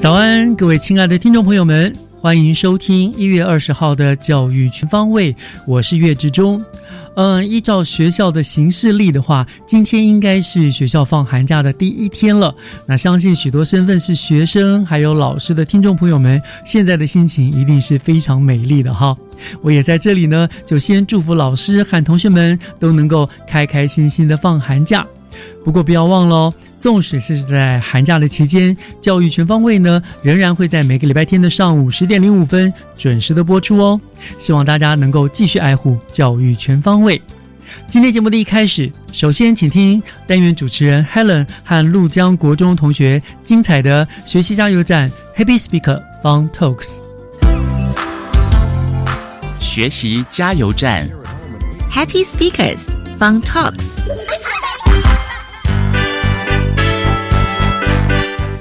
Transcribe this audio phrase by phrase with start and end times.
[0.00, 6.64] 早安，各位亲爱的听众朋友们，欢迎收听一月二十号的教育全方位，我是岳志忠。
[7.16, 12.54] 嗯，依照学校的行事历的话，今天应该是学校放寒假的第一天了。
[12.86, 19.14] 那相信许多身份是学生还有老师的听众朋友们，现在的心情一定是非常美丽的哈。
[19.60, 25.06] 我也在这里呢，就先祝福老师和同学们都能够开开心心的放寒假。
[25.64, 34.00] 不过不要忘了哦，纵使是在寒假的期间，教育全方位呢，仍然会在每个礼拜天的上午十点零五分准时的播出哦。
[34.38, 37.20] 希望大家能够继续爱护教育全方位。
[37.88, 46.98] 今天节目的一开始，首先请听单元主持人 Helen 和陆江国中同学精彩的学习加油站 Happy Speaker Fun Talks。
[49.60, 51.08] 学习加油站。
[51.92, 52.88] Happy Speakers
[53.18, 53.84] Fun Talks。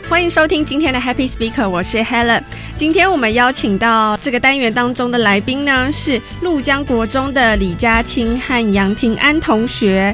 [0.09, 2.41] 欢迎收听今天的 Happy Speaker，我是 Helen。
[2.75, 10.13] 今天我们邀请到这个单元当中的来宾呢，是陆江国中的李佳清和杨庭安同学。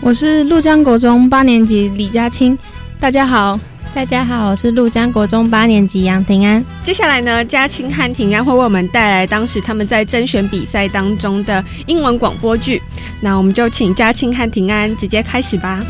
[0.00, 2.56] 我是陆江国中八年级李佳清，
[2.98, 3.60] 大家好。
[3.94, 6.64] 大家好，我是陆江国中八年级杨庭安。
[6.82, 12.80] 接下来呢，佳清和庭安会为我们带来当时他们在甄选比赛当中的英文广播剧。
[13.20, 15.84] 那我们就请佳清和庭安直接开始吧。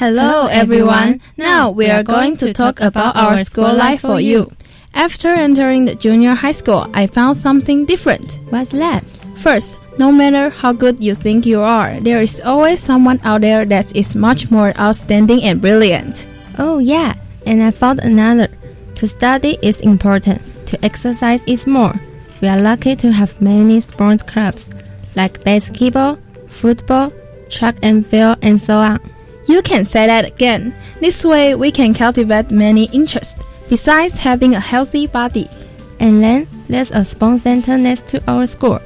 [0.00, 1.20] Hello, everyone.
[1.36, 4.50] Now we are going to talk about our school life for you.
[4.94, 8.40] After entering the junior high school, I found something different.
[8.48, 9.04] What's that?
[9.36, 13.66] First, no matter how good you think you are, there is always someone out there
[13.66, 16.26] that is much more outstanding and brilliant.
[16.56, 17.12] Oh, yeah.
[17.44, 18.48] And I found another.
[18.94, 20.40] To study is important.
[20.68, 21.92] To exercise is more.
[22.40, 24.70] We are lucky to have many sport clubs
[25.14, 26.16] like basketball,
[26.48, 27.12] football,
[27.50, 28.98] track and field, and so on.
[29.46, 30.74] You can say that again.
[31.00, 35.48] This way, we can cultivate many interests, besides having a healthy body.
[35.98, 38.80] And then there's a sports center next to our school.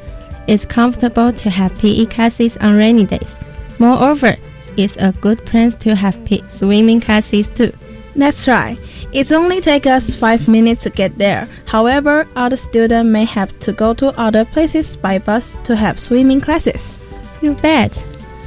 [0.46, 3.38] It's comfortable to have PE classes on rainy days.
[3.78, 4.36] Moreover,
[4.76, 7.72] it's a good place to have PE swimming classes too.
[8.16, 8.78] That's right.
[9.12, 11.48] It only takes us five minutes to get there.
[11.66, 16.40] However, other students may have to go to other places by bus to have swimming
[16.40, 16.96] classes.
[17.40, 17.96] You bet.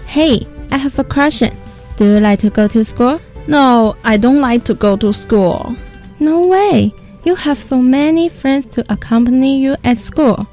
[0.06, 1.57] Hey, I have a question.
[1.97, 3.19] Do you like to go to school?
[3.47, 5.75] No, I don't like to go to school.
[6.19, 6.93] No way.
[7.23, 10.47] You have so many friends to accompany you at school.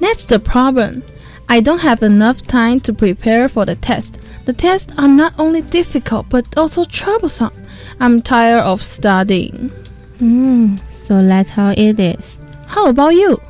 [0.00, 1.02] That's the problem.
[1.48, 4.18] I don't have enough time to prepare for the test.
[4.44, 7.54] The tests are not only difficult but also troublesome.
[7.98, 9.70] I'm tired of studying.
[10.18, 12.38] Hmm, so that's how it is.
[12.66, 13.40] How about you?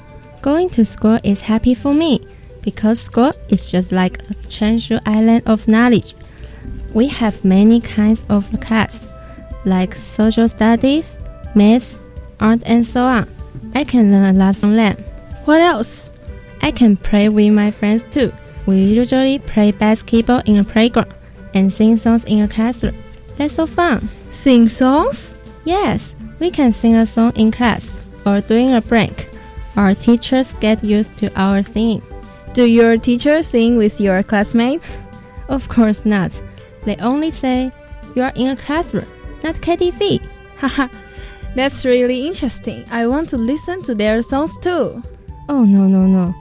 [0.43, 2.25] Going to school is happy for me
[2.63, 6.15] because school is just like a treasure island of knowledge.
[6.95, 9.07] We have many kinds of class,
[9.65, 11.17] like social studies,
[11.55, 11.99] math,
[12.41, 13.29] art, and so on.
[13.75, 14.97] I can learn a lot from them.
[15.45, 16.11] What else?
[16.61, 18.33] I can play with my friends too.
[18.67, 21.13] We usually play basketball in a playground
[21.55, 22.97] and sing songs in a classroom.
[23.37, 24.09] That's so fun.
[24.31, 25.37] Sing songs?
[25.65, 27.91] Yes, we can sing a song in class
[28.25, 29.29] or during a break.
[29.77, 32.03] Our teachers get used to our singing.
[32.53, 34.99] Do your teachers sing with your classmates?
[35.49, 36.41] Of course not.
[36.85, 37.73] They only say,
[38.15, 39.07] You are in a classroom,
[39.43, 40.21] not KTV.
[40.59, 40.89] Haha,
[41.55, 42.85] that's really interesting.
[42.91, 45.03] I want to listen to their songs too.
[45.49, 46.35] Oh, no, no, no.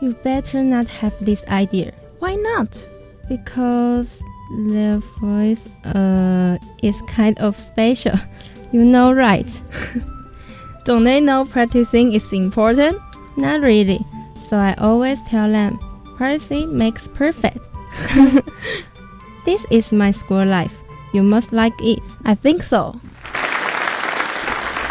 [0.00, 2.86] You better not have this idea Why not?
[3.28, 4.22] because
[4.68, 8.18] their voice uh is kind of special.
[8.72, 9.46] You know, right?
[10.84, 12.98] Don't they know practicing is important?
[13.36, 14.04] Not really.
[14.50, 15.78] So I always tell them,
[16.16, 17.58] practice makes perfect.
[19.44, 20.70] This is my school life.
[21.12, 22.00] You must like it.
[22.24, 22.94] I think so.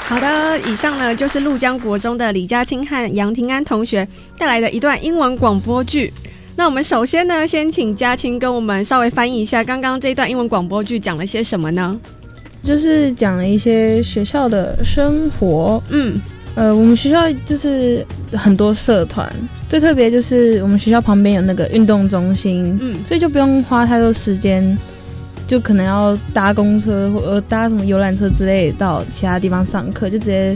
[0.05, 4.07] 好的，以上呢就是陆江国中的李嘉清和杨廷安同学
[4.37, 6.13] 带来的一段英文广播剧。
[6.55, 11.99] 那我们首先呢，先请嘉清跟我们稍微翻译一下刚刚这一段英文广播剧讲了些什么呢？
[12.63, 15.81] 就是讲了一些学校的生活。
[15.89, 16.21] 嗯，
[16.55, 19.27] 呃，我们学校就是很多社团，
[19.73, 24.77] 最特别就是我们学校旁边有那个运动中心，嗯所以就不用花太多时间，
[25.47, 30.55] 就可能要搭公车或呃搭什么游览车之类到其他地方上课，就直接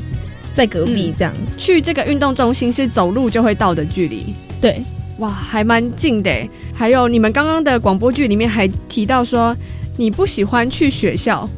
[0.54, 1.58] 在隔壁嗯这样子。
[1.58, 4.36] 去这个运动中心是走路就会到的距离。
[4.62, 4.80] 对，
[5.18, 6.32] 哇，还蛮近的。
[6.72, 9.58] 还有你们刚刚的广播剧里面还提到说，
[9.96, 11.50] 你不喜欢去学校，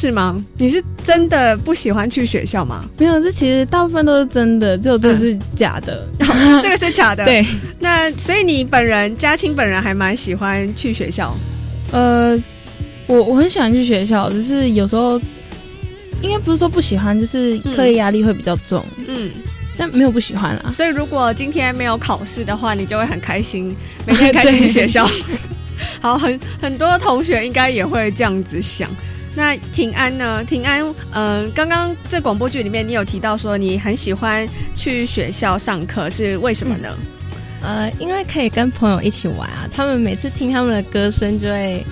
[0.00, 0.40] 是吗？
[0.56, 2.84] 你是真的不喜欢去学校吗？
[2.98, 6.06] 没有，这其实大部分都是真的，只有这是假的。
[6.62, 7.24] 这个是假的。
[7.26, 7.44] 对，
[7.80, 11.36] 那所以你本人嘉清本人还蛮喜欢去学校。
[11.90, 12.40] 呃，
[13.08, 15.20] 我我很喜欢去学校，只是有时候
[16.22, 19.32] 应该不是说不喜欢，就是课业压力会比较重，嗯，
[19.76, 20.72] 但没有不喜欢啦。
[20.76, 23.74] 所以如果今天没有考试的话，你就会很开心，
[24.06, 25.10] 每天开心去学校。
[26.00, 28.88] 好，很很多同学应该也会这样子想。
[29.38, 30.42] 那平安呢？
[30.48, 34.44] 平安，嗯、刚刚在广播剧里面你有提到说你很喜欢
[34.74, 36.88] 去学校上课，是为什么呢？
[37.62, 41.86] 呃，因为可以跟朋友一起玩啊，他们每次听他们的歌声就会，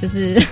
[0.00, 0.42] 就是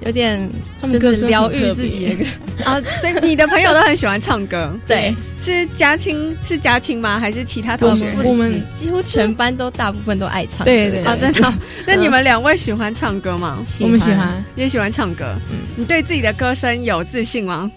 [0.00, 2.24] 有点就是他们歌声疗愈自己的歌。
[2.64, 4.72] 啊，所以你的朋友都很喜欢唱歌。
[4.86, 7.18] 对，是嘉青是嘉青吗？
[7.18, 8.12] 还是其他同学？
[8.18, 10.64] 我我们们几乎全班都大部分都爱唱歌。
[10.64, 11.52] 对对啊，真的哦。
[11.86, 13.58] 那你们两位喜欢唱歌吗？
[13.80, 15.34] 我们喜欢，也喜欢唱歌。
[15.50, 17.70] 嗯你对自己的歌声有自信吗？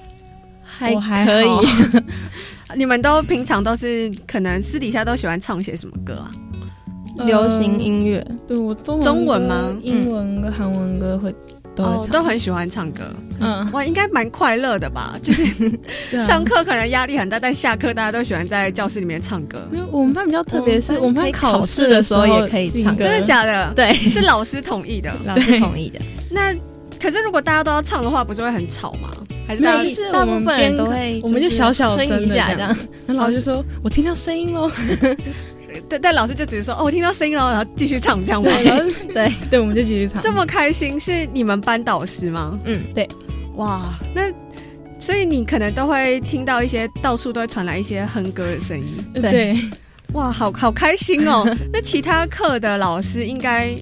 [0.63, 1.47] 还我还可以。
[2.75, 6.13] 你们都平常都是可能私底下都喜欢唱些什么歌
[7.17, 7.25] 啊？
[7.25, 11.33] 流行音乐，对我中文中文吗英文跟韩文歌会
[11.79, 13.01] 都会哦，都很喜欢唱歌。
[13.41, 15.17] 嗯，哇，应该蛮快乐的吧？
[15.23, 15.43] 就是
[16.17, 19.57] 啊上课可能压力很大，但下课大家都喜欢在教室里面唱歌。
[19.71, 23.73] 因为，我们班比较特别，是我们班考试的时候候也可以唱歌真的假的？
[23.75, 25.11] 对，是老师同意的。
[25.25, 25.99] 老师同意的。
[26.29, 26.53] 那
[27.01, 29.09] 可是如果大家都要唱的话，不是会很吵吗？
[29.47, 32.77] 还是大家就是大部分人都会，我们就小小声哼一下这样。
[33.07, 34.69] 然后老师就说：“我听到声音喽。
[35.89, 38.49] 但但老师就只是说哦，我听到声音了，然后继续唱这样吗？
[38.51, 38.83] 对，
[39.13, 40.21] 对，对，我们就继续唱。
[40.21, 42.59] 这么开心是你们班导师吗？
[42.65, 43.07] 嗯，对，
[43.55, 44.21] 哇，那
[44.99, 49.57] 所以你可能都会听到一些到处都会传来一些哼歌的声音，对对对，
[50.13, 51.45] 哇，好好开心哦。
[51.71, 53.73] 那其他课的老师应该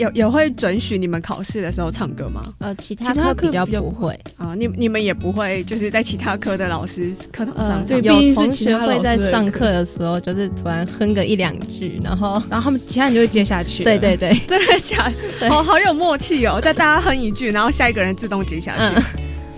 [0.00, 2.42] 也也会准许你们考试的时候唱歌吗？
[2.58, 13.84] 呃，其他其他比较不不会，啊，你你们也不会就是在其他科的老师课堂上呃，对唱毕竟是有同学会在上课课的时候，就是突然哼个一两句，然后， 然后他们其他人就会接下去。
[13.84, 15.50] 对对，对， 真的假的？
[15.50, 18.80] 好好有默契哦，在 大家哼一句，然后下一个人自动接下去。
[18.82, 19.02] 嗯，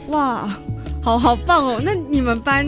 [0.09, 0.59] 哇，
[1.01, 1.81] 好好棒哦！
[1.85, 2.67] 那你们班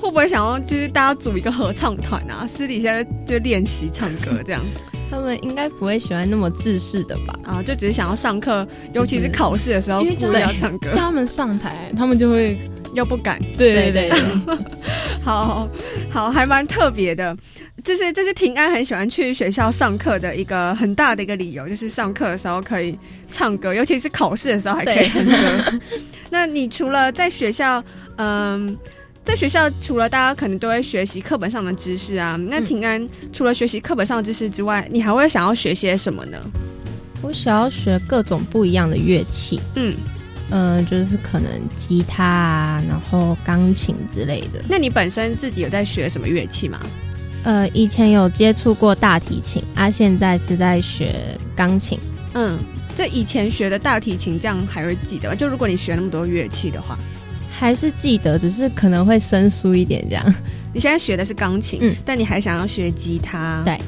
[0.00, 2.46] 会不会想要就是大家组一个合唱团啊？
[2.46, 4.62] 私底下就练习唱歌这样
[5.08, 7.34] 他们应该不会喜欢那么自式的吧？
[7.44, 7.62] 啊？
[7.62, 12.58] 就只是想要上课，尤其是考试的时候，因为真的要唱歌叫，他们上台，他们就会
[12.94, 13.38] 又不敢。
[13.56, 14.58] 对对对对，
[15.24, 15.68] 好
[16.10, 17.36] 好，还蛮特别的。
[17.84, 22.98] 这是这是平安很喜欢去学校上课的一个很大的一个理由，就是上课的时候可以
[23.30, 25.86] 唱歌，尤其是考试的时候还可以对哼歌。
[26.30, 27.82] 那你除了在学校，
[28.16, 28.76] 嗯。
[29.26, 36.38] 在学校，除了大家可能都会学习课本上的知识啊，那嗯平安除了学习课本上的知识之外，你还会想要学些什么呢？
[37.22, 39.96] 我想要学各种不一样的乐器，嗯，
[40.50, 44.62] 嗯、就是可能吉他啊，然后钢琴之类的。
[44.68, 46.80] 那你本身自己有在学什么乐器吗？
[47.42, 51.98] 呃，以前有接触过大提琴，啊，现在是在学钢琴。
[52.34, 52.56] 嗯，
[52.94, 55.34] 这以前学的大提琴，这样还会记得吗？
[55.34, 56.96] 就如果你学那么多乐器的话，
[57.58, 60.34] 还是记得，只是可能会生疏一点这样。
[60.74, 63.78] 你现在学的是钢琴，嗯但你还想要学吉他，对，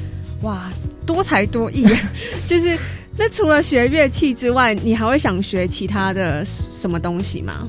[0.41, 0.71] 哇，
[1.05, 1.85] 多才多艺，
[2.47, 2.75] 就是
[3.15, 7.67] 那除了学乐器之外，你还会想学其他的什么东西吗？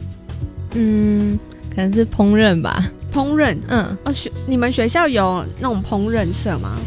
[0.74, 1.38] 嗯，
[1.74, 2.90] 可能是烹饪吧。
[3.12, 6.78] 烹饪嗯，哦，学你们学校有那种烹饪社吗？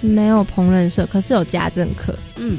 [0.00, 2.58] 没有烹饪社，可是有家政课，嗯，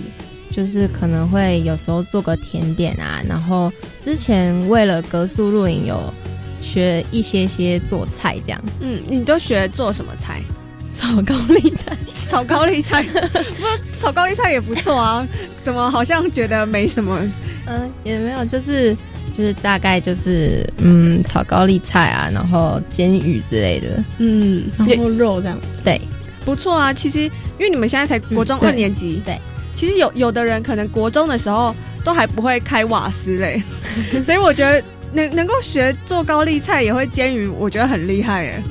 [0.59, 3.21] 就是可能会有时候做个甜点啊。
[3.25, 3.71] 然后
[4.03, 6.13] 之前为了格宿露营有
[6.61, 10.41] 学一些些做菜这样，嗯，你都学做什么菜？
[10.93, 11.97] 炒高丽菜。
[12.27, 15.25] 炒高丽菜，不，炒高丽菜也不错啊。
[15.63, 17.17] 怎么好像觉得没什么？
[17.65, 18.93] 嗯，也没有，就是
[19.35, 25.67] 就是大概就是嗯，炒高丽菜啊，然后煎鱼之类的，嗯，然后肉这样子。
[25.85, 25.99] 对，
[26.43, 26.91] 不错啊。
[26.93, 29.39] 其实因为你们现在才国中二年级，对，
[29.75, 33.61] 其实有有的人可能国中的时候都还不会开瓦斯嘞，
[34.23, 34.83] 所以我觉得
[35.13, 38.63] 能能够学做高丽菜也会煎鱼，我觉得很厉害哎，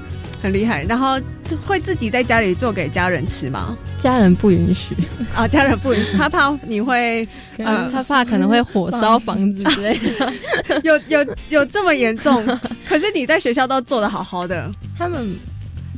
[0.43, 0.85] 很厉害。
[0.85, 1.19] 然后
[1.67, 3.76] 会自己在家里做给家人吃吗？
[3.97, 4.95] 家人不允许
[5.35, 7.26] 啊，家人不允许， 他怕你会，
[7.57, 12.45] 呃，他怕可能会火烧房子之类的， 有有有这么严重？
[12.88, 15.37] 可是你在学校都做的好好的，他们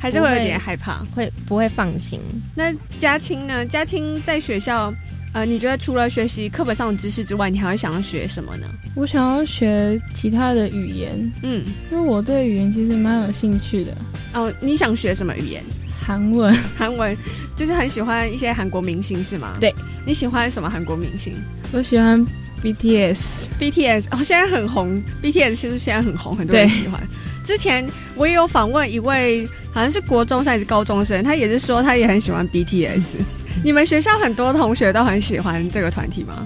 [0.01, 2.19] 还是会有点害怕，会不会放心？
[2.55, 3.63] 那嘉青呢？
[3.63, 4.91] 嘉青在学校，
[5.31, 8.67] 呃，你觉得除了学习课本上的知识之外，你还会想要学什么呢？
[8.95, 13.95] 我想要学其他的语言，嗯，因为我对语言其实蛮有兴趣的。
[14.33, 15.63] 哦，你想学什么语言？
[16.03, 17.15] 韩文， 韩文
[17.55, 19.55] 就是很喜欢一些韩国明星是吗？
[19.61, 19.71] 对，
[20.03, 21.31] 你喜欢什么韩国明星？
[21.71, 22.25] 我喜欢
[22.63, 26.99] BTS，BTS 哦，现在很红，BTS 其实现在很红，很多人喜欢。
[27.43, 33.03] 之前我也有访问一位好像是国中生还是高中生，他也是说他也很喜欢 BTS。
[33.63, 36.45] 你们学校很多同学都很喜欢这个团体吗？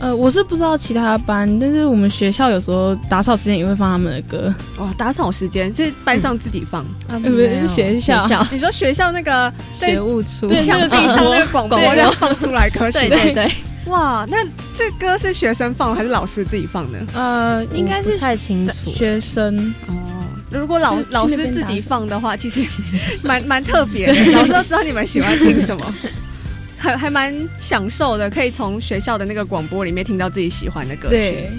[0.00, 4.54] 呃，我是不知道其他班，但是我们学校有时候打扫时间也会放他们的歌。
[4.78, 8.24] 哇，打扫时间是班上自己放，啊，不是学校。
[8.52, 13.08] 你说学校那个学务处墙壁上那个广播要放出来歌曲？
[13.08, 13.50] 对对对。
[13.86, 14.44] 哇，那
[14.76, 16.98] 这歌是学生放还是老师自己放的？
[17.14, 18.72] 呃，应该是太清楚。
[18.90, 20.17] 学生哦，
[20.50, 22.62] 如果老老师自己放的话，其实
[23.22, 24.12] 蛮蛮特别的。
[24.32, 25.94] 老师都知道你们喜欢听什么。
[26.80, 31.10] 还还蛮享受的，可以从学校的那个广播里面听到自己喜欢的歌曲。
[31.10, 31.50] 对，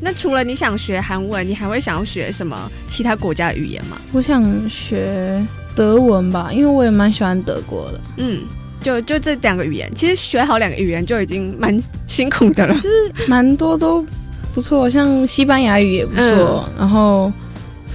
[0.00, 3.98] 那除了你想学韩文，你还会想要学什么其他国家语言吗？
[4.12, 8.00] 我想学德文吧，因为我也蛮喜欢德国的。
[8.18, 8.44] 嗯，
[8.80, 11.76] 就就这两个语言，其实学好两个语言就已经蛮
[12.06, 12.74] 辛苦的了。
[12.74, 14.06] 就是蛮多都
[14.54, 17.32] 不错，像西班牙语也不错，然后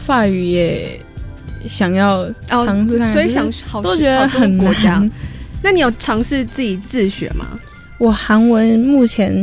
[0.05, 0.99] 法语也
[1.65, 5.09] 想要尝试看，所以想好都觉得很难家。
[5.61, 7.57] 那你有尝试自己自学吗？
[7.97, 9.33] 我韩文目前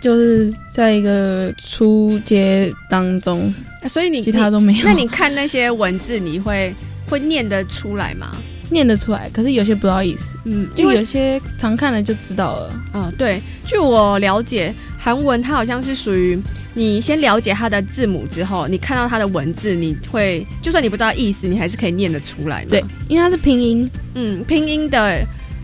[0.00, 3.54] 就是在一个初阶当中，
[3.88, 4.84] 所以你其他都没有。
[4.84, 6.74] 那你看那些文字，你会
[7.08, 8.36] 会念得出来吗？
[8.72, 10.38] 念得出来，可是有些不知道意思。
[10.44, 12.70] 嗯，就有些常看了就知道了。
[12.94, 13.40] 嗯，对。
[13.66, 16.40] 据我了解，韩文它好像是属于
[16.74, 22.64] 你先了解它的字母之后，你看到它的文字，你会就算你不知道意思，你还是可以念得出来。
[22.64, 23.88] 对，因为它是拼音。
[24.14, 25.22] 嗯，拼音的。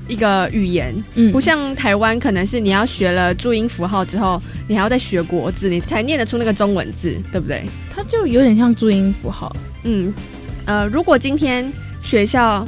[0.09, 7.63] 一个语言，嗯，不像台湾，可能是你要学了注音符号之后，你还要再学国字，你才念得出那个中文字，对不对？
[7.95, 9.55] 它就有点像注音符号。
[9.85, 10.11] 嗯，
[10.65, 11.71] 呃，如果今天
[12.03, 12.67] 学校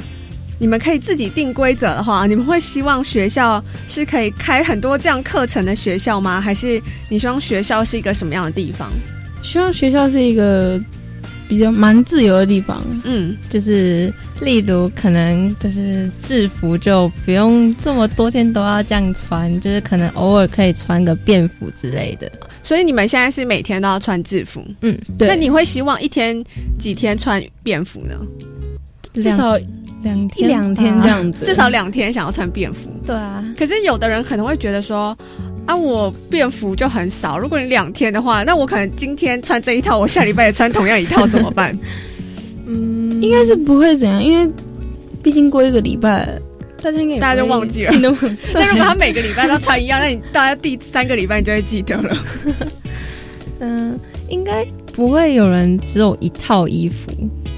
[0.61, 6.39] 你们可以自己定规则的话，你们会希望学校是可以开很多这样课程的学校吗？
[6.39, 8.91] 还是你希望学校是一个什么样的地方？
[9.41, 10.79] 希望学校是一个。
[11.49, 22.31] 比较蛮自由的地方，嗯，就是例如可能就是制服就不用这么多天都要这样穿，就是可能偶尔可以穿个便服之类的。
[22.63, 25.27] 所以你们现在是每天都要穿制服，嗯，对。
[25.27, 26.41] 那你会希望一天
[26.79, 28.15] 几天穿便服呢？
[29.15, 29.59] 至少
[30.03, 32.89] 两一两天这样子，至少两天想要穿便服。
[33.05, 35.17] 对啊，可是有的人可能会觉得说。
[35.67, 37.37] 啊，我便服就很少。
[37.37, 41.71] 如果你两天的话，那我可能今天穿这一套，我下礼拜也穿同样一套，怎么办？
[42.65, 44.51] 嗯，应该是不会怎样，因为
[45.21, 46.27] 毕竟过一个礼拜，
[46.81, 47.93] 大家应该大家就忘记了。
[48.55, 52.17] 但如果他每个礼拜都穿一样，那你大家第三个礼拜你就会记得了。
[53.61, 57.11] 嗯，应该不会有人只有一套衣服，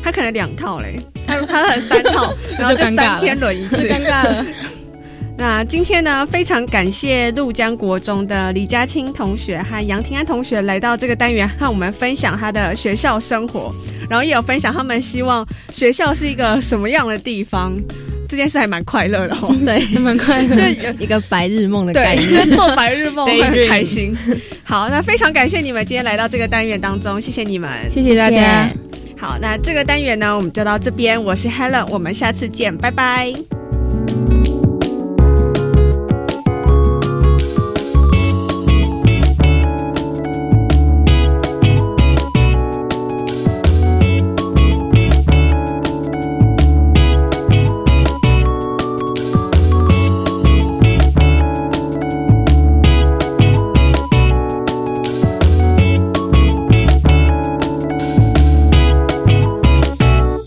[0.04, 1.00] 他可能两套嘞，
[1.42, 4.46] 他他很三套， 然后就三天轮一次， 尴尬了。
[5.36, 13.74] 那今天呢，非常感谢陆江国中的李嘉青同学和杨庭安同学来到这个单元，和我们分享他的学校生活，
[14.08, 17.74] 然后也有分享他们希望学校是一个什么样的地方。
[18.30, 24.16] 这件事还蛮快乐的哦，对，蛮快乐，就一个白日梦的概念，做白日梦会很开心。
[24.64, 28.70] 好，那非常感谢你们今天来到这个单元当中，谢谢你们，谢谢大家。
[29.24, 31.24] 好，那这个单元呢，我们就到这边。
[31.24, 33.34] 我是 Helen，我们下次见，拜拜。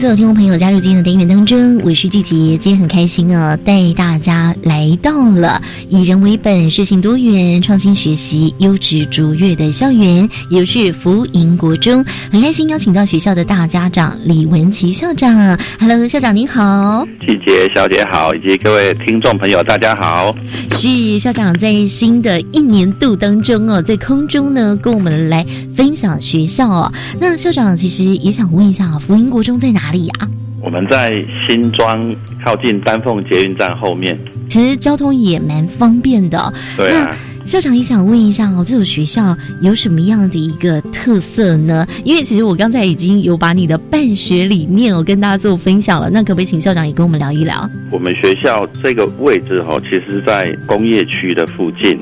[0.00, 12.02] 所有听众朋友加入今天的单元当中，我是季杰，今天很开心哦，带大家来到了以人为本、适性多元、创新学习、优质卓越的校园，也就是福营国中。
[12.32, 15.54] 很开心邀请到学校的大家长李文琪校长。
[15.78, 20.34] Hello，校长您好，季杰小姐好，以及各位听众朋友大家好。
[20.70, 25.44] 是校长在新的一年度当中哦，在空中呢跟我们来
[25.76, 26.90] 分享学校哦。
[27.20, 29.89] 那校长其实也想问一下啊，福营国中在哪？
[29.90, 30.14] 哪里呀？
[30.62, 34.16] 我们在新庄靠近丹凤捷运站后面。
[34.48, 36.52] 其实交通也蛮方便的。
[36.76, 37.16] 对啊。
[37.44, 41.84] 校长也想问一下哦，这所学校有什么样的一个特色呢？
[42.04, 47.68] 因为其实我刚才已经有把你的办学理念哦跟大家做分享了，那可不可以请校长也跟我们聊一聊？
[47.90, 51.98] 我们学校这个位置哦，其实在工业区的附近，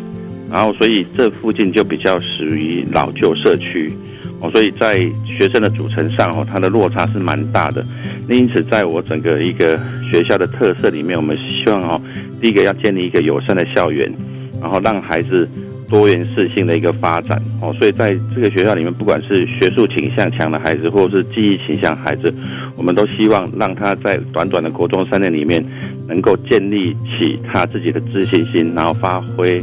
[0.51, 3.91] 然后所以这附近就比较属于老旧社区。
[4.41, 7.85] 哦，所以在学生的组成上，哦，它的落差是蛮大的。
[8.29, 9.77] 那因此，在我整个一个
[10.09, 12.01] 学校的特色里面，我们希望哦，
[12.41, 14.09] 第一个要建立一个友善的校园，
[14.61, 15.49] 然后让孩子
[15.89, 17.43] 多元适性的一个发展。
[17.61, 22.33] 哦，所以在这个学校里面，不管是学术倾向强的孩子，或是记忆倾向孩子，
[22.77, 25.61] 我们都希望让他在短短的国中三年里面，
[26.07, 29.59] 能够建立起他自己的自信心，然后发挥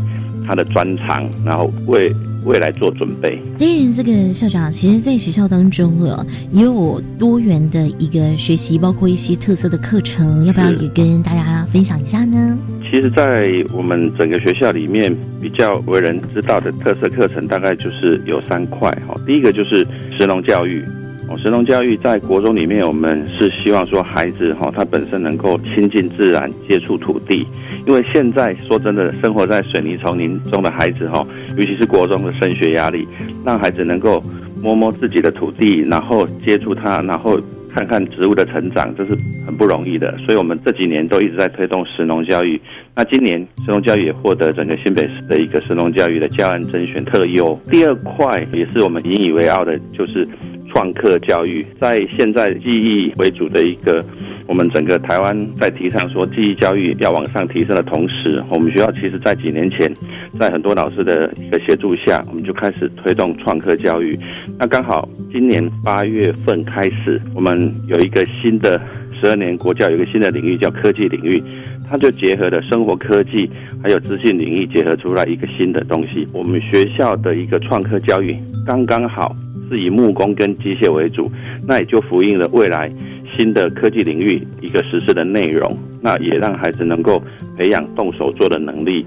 [0.46, 2.12] 他的专长，然后为。
[2.45, 3.39] 未来做准备。
[3.57, 12.57] 当然，这个校长其实，在学校当中了，也有多元的一个学习，包括一些特色的课程，要不要也跟大家分享一下呢？
[12.83, 19.15] 其实，在我们整个学校里面，比较为人知道的特色课程，大概就是有三块哈。
[19.25, 19.85] 第一个就是
[20.17, 20.83] 神农教育。
[21.27, 27.43] 哦，神农教育在国中里面，我们是希望说孩子哈，他本身能够亲近自然，接触土地。
[27.86, 33.08] 因为现在说真的，生活在水泥丛林中的孩子哈，尤其是国中的升学压力，
[33.45, 34.21] 让孩子能够
[34.62, 40.17] 摸摸自己的土地，然后接触它，然后看看植物的成长，这是很不容易的。
[40.26, 42.60] 所以我们这几年都一直在推动神农教育。
[42.95, 47.60] 那今年神农教育也获得整个新北市的一个神农教育的教案甄选特优。
[47.65, 50.28] 第二块也是我们引以为傲的，就是。
[50.75, 54.03] 创客教育在现在记忆为主的一个，
[54.45, 59.89] 我们整个台湾在提倡说记忆教育要往上提升的同时，我们学校其实在几年前，
[60.38, 64.19] 在很多老师的一个协助下，我们就开始推动创客教育。
[64.59, 68.77] 那刚好今年八月份开始，我们有一个新的
[69.25, 71.41] 十二年国教有一个新的领域叫科技领域，
[71.89, 73.49] 它就结合了生活科技
[73.81, 76.27] 还有资讯领域结合出来一个新的东西。
[76.31, 79.35] 我们学校的一个创客教育刚刚好。
[79.67, 81.27] 是以木工跟机械为主，
[81.65, 82.88] 那也就呼应了未来
[83.27, 87.19] 新的科技领域一个实施的内容，那也让孩子能够
[87.57, 89.03] 培养动手做的能力。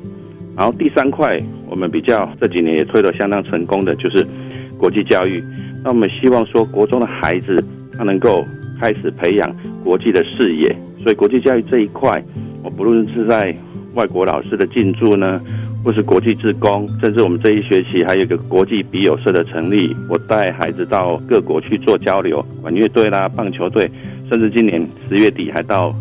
[0.56, 4.26] 然后第三块，我们比较这几年也推得相当成功的就是
[4.76, 5.40] 国际教育。
[5.84, 7.64] 那我们希望说国中的孩子
[7.96, 8.44] 他能够
[8.80, 10.68] 开始培养国际的视野，
[11.02, 12.22] 所以国际教育这一块，
[12.62, 13.54] 我不论是在
[13.94, 15.40] 外国老师的进驻呢。
[15.84, 23.88] 或是国际职工，甚至我们这一学期还有一个国际笔友社的成立，我带孩子到各国去做交流，管乐队啦、棒球队，
[24.28, 25.94] 甚至今年十月底还到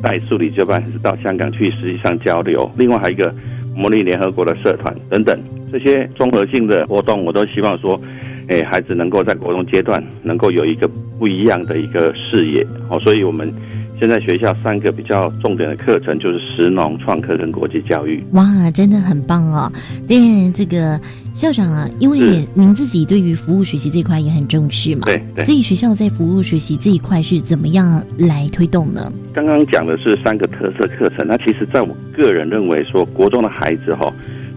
[0.00, 2.70] 带数理就办，是到香港去实际上交流。
[2.78, 3.34] 另外还有一个
[3.74, 5.38] 模拟联合国的社团等等，
[5.72, 8.00] 这些综合性的活动，我都希望说，
[8.48, 12.66] 哎，孩子能够在国中阶段能够有一个不一样的一个视野。
[12.88, 13.52] 好，所以我们。
[14.00, 18.22] 现在学校三个比较重点的课程就是实农创客跟国际教育。
[18.32, 19.72] 哇，真的很棒哦！
[20.08, 21.00] 对这个
[21.34, 29.12] 校长啊，因为您自己对于服务学习这一块也很重视嘛，对，所以学校在服务学习这一块是怎么样来推动呢？
[29.32, 34.12] 刚刚讲的是三个特色课程，那其实在我个人认为说，国中的孩子哈，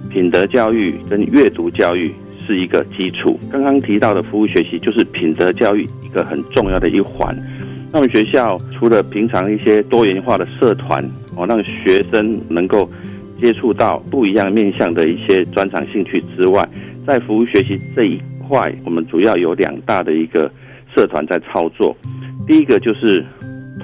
[0.09, 2.13] 品德教育跟阅读教育
[2.45, 3.39] 是一个基础。
[3.51, 7.35] 刚刚提到的服务学习就是品德教育一个很重要的一环。
[7.91, 11.03] 那么学校除了平常一些多元化的社团
[11.37, 12.89] 哦，让学生能够
[13.37, 16.67] 接触到不一样面向的一些专长兴趣之外，
[17.05, 20.51] 在服务学习这一块，我们主要有两大的一个
[20.95, 21.95] 社团在操作。
[22.45, 23.23] 第一个就是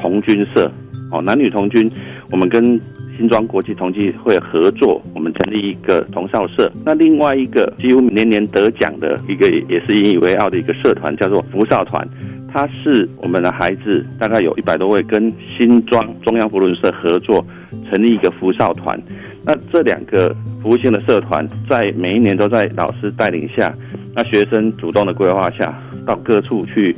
[0.02, 0.72] 童军社
[1.12, 1.90] 哦，男女童军，
[2.32, 2.80] 我们跟
[3.16, 6.72] 新庄国际同济会合作，我们成立一个童少社。
[6.84, 12.08] 那另外一个几乎年年得奖的一个也是引以为傲的一个社团，叫做福少团。
[12.54, 17.44] 他是我们的孩子，大概有一百多位，跟新庄中央福伦社合作
[17.90, 19.02] 成立一个福少团。
[19.44, 23.74] 那这两个服务性的社团，在每一年都在老师带领下，
[24.16, 25.74] 那学生主动的规划下，
[26.06, 26.96] 到各处去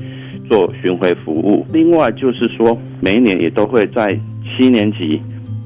[0.49, 1.65] 做巡回服务。
[1.71, 5.21] 另外就是说，每一年也都会在七年级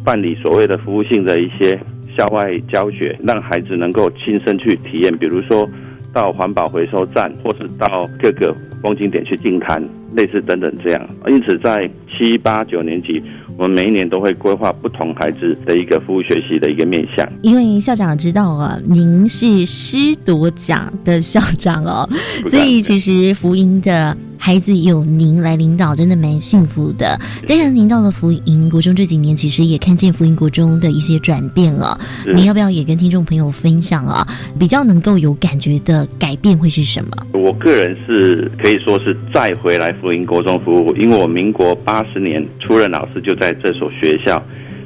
[0.05, 1.77] 办理所谓的服务性的一些
[2.15, 5.67] 校外教学，让孩子能够亲身去体验，比如说
[6.13, 11.09] 到环保回收站，或是到各个风景点去净滩，类似等等这样。
[11.27, 13.21] 因此，在七八九年级。
[13.57, 17.27] 我们每一年都会规划不同孩子的一个服务学习的一个面向。
[17.41, 22.09] 因为校长知道啊，您是师铎奖的校长哦，
[22.47, 24.15] 所以其实福音的。
[24.41, 27.19] 孩子有您来领导，真的蛮幸福的。
[27.47, 31.99] 当然，您到了福音国中这几年，其实也看见福音国中的一些转变了。
[32.25, 34.25] 您要不要也跟听众朋友分享啊？
[34.57, 37.11] 比较能够有感觉的改变会是什么？
[37.33, 44.41] 我个人是可以说是再回来福音国中服务，因为我民国八十年出任老师就在这所学校，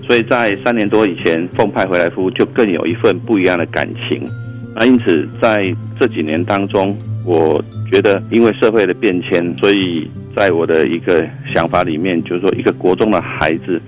[0.05, 4.21] 所以在三年多以前奉派回来服务，就更有一份不一样的感情。
[4.75, 6.95] 那因此在这几年当中。
[7.25, 10.05] 我觉得，因为社会的变迁，所以
[10.36, 13.81] 在我的一个想法里面，就是说，一个国中的孩子，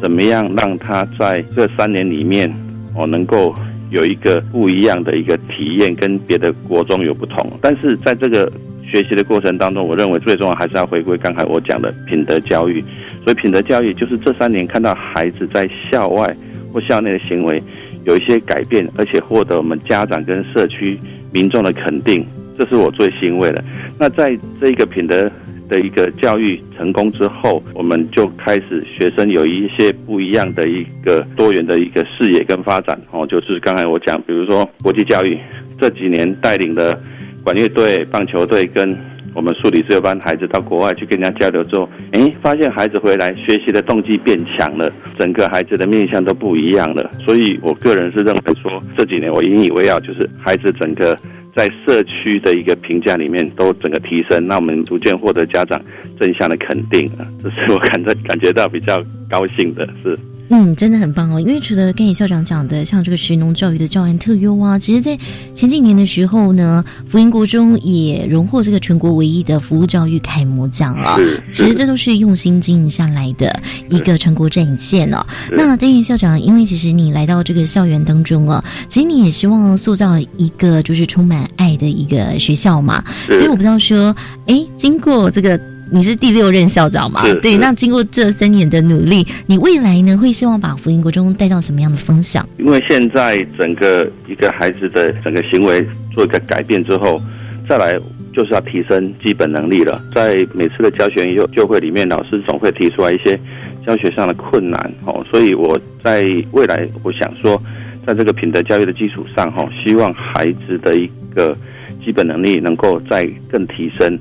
[0.00, 2.48] 怎么样让他在这三年里面，
[2.94, 3.52] 哦，能够
[3.90, 7.50] 有一个不一样的一个体验，跟别的国中有不同。
[7.60, 8.48] 但是在这个
[8.84, 12.80] 学习的过程当中，我认为最重要还是要回归刚才我讲的品德教育。
[13.24, 16.36] 所以，品德教育就是这三年看到孩子在校外
[16.72, 17.60] 或校内的行为
[18.04, 20.98] 有一些改变，而且获得我们家长跟社区
[21.32, 22.26] 民众的肯定。
[22.58, 23.62] 这是我最欣慰的。
[23.98, 25.30] 那在这一个品德
[25.68, 33.00] 的一个教育成功之后，我们就开始学生有一些不一样的一个多元的一个视野跟发展。
[33.12, 35.38] 哦，就是刚才我讲，比如说国际教育，
[35.80, 37.00] 这几年带领的
[37.44, 38.98] 管乐队、棒球队跟
[39.38, 47.08] 我们数理自由班孩子到国外去跟人家交流之后，哎，发现孩子回来学习的动机变强了，整个孩子的面向都不一样了。
[47.24, 51.16] 所以我个人是认为说，这几年我引以为傲，就是孩子整个。
[51.56, 55.80] 在社区的一个评价里面都整个提升，那我们逐渐获得家长
[56.20, 60.16] 正向的肯定啊，这是我感觉感觉到比较高兴的是。
[60.50, 61.38] 嗯，真的很棒哦！
[61.38, 65.18] 因为除了跟你校长讲的，像这个学农教育的教案特优啊，其实，在
[65.54, 71.16] 前几年的时候呢，福音国中也荣获这个全国唯一的服务教育楷模奖啊。
[71.52, 73.54] 其实这都是用心经营下来的
[73.90, 75.22] 一个成果展现哦。
[75.50, 83.04] 那丁云校长，因为其实你来到这个校园当中啊，其实你也希望塑造一个就是充满爱的一个学校嘛。
[83.26, 85.60] 所以我不知道说，哎，经过这个。
[85.90, 87.22] 你是第六任校长嘛？
[87.40, 92.46] 对，那经过这三年的努力，你未来呢会希望把福音国中带到什么样的方向？
[92.58, 97.20] 因为现在整个一个孩子的整个行为做一个改变之后，
[97.68, 97.98] 再来
[98.34, 100.02] 就是要提升基本能力了。
[100.14, 103.38] 在每次的教学就就会里面，老师总会提出来一些
[103.86, 107.60] 教学上的困难哦，所以我在未来我想说，
[108.06, 111.56] 在这个品德教育的基础上哈，希望孩子的一个
[112.04, 114.18] 基本能力能够再更提升。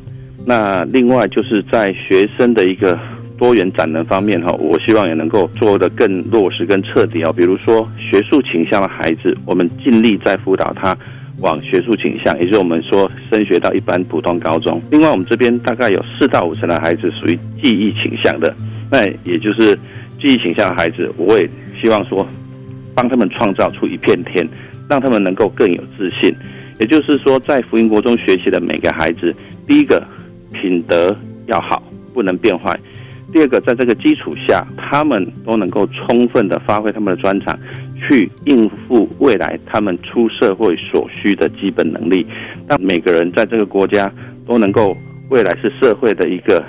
[0.50, 2.98] 那另外就是在学生的一个
[3.38, 7.34] 多元展能方面哈，我希望也能够做的更落实、更彻底哦。
[7.34, 10.98] 比如说学术倾向的孩子，我们尽力在辅导他
[11.40, 14.82] 往学术倾向，也就是我们说升学到一般普通高中。
[14.90, 18.56] 另外，我们这边大概有四到五成的孩子属于记忆倾向的，
[18.90, 19.76] 那也就是
[20.18, 21.46] 记忆倾向的孩子，我也
[21.82, 22.26] 希望说
[22.96, 24.48] 帮他们创造出一片天，
[24.90, 26.34] 让他们能够更有自信。
[26.80, 29.36] 也就是说，在福音国中学习的每个孩子，
[29.68, 30.02] 第一个。
[30.52, 31.16] 品德
[31.48, 31.82] 要好，
[32.14, 32.78] 不能变坏。
[33.34, 37.60] 第二个，在这个基础下，他们都能够充分的发挥他们的专长，
[38.00, 42.26] 去应付未来他们出社会所需的基本能力。
[42.68, 44.12] 让每个人在这个国家
[44.48, 44.96] 都能够
[45.30, 46.64] 未来是社会的一个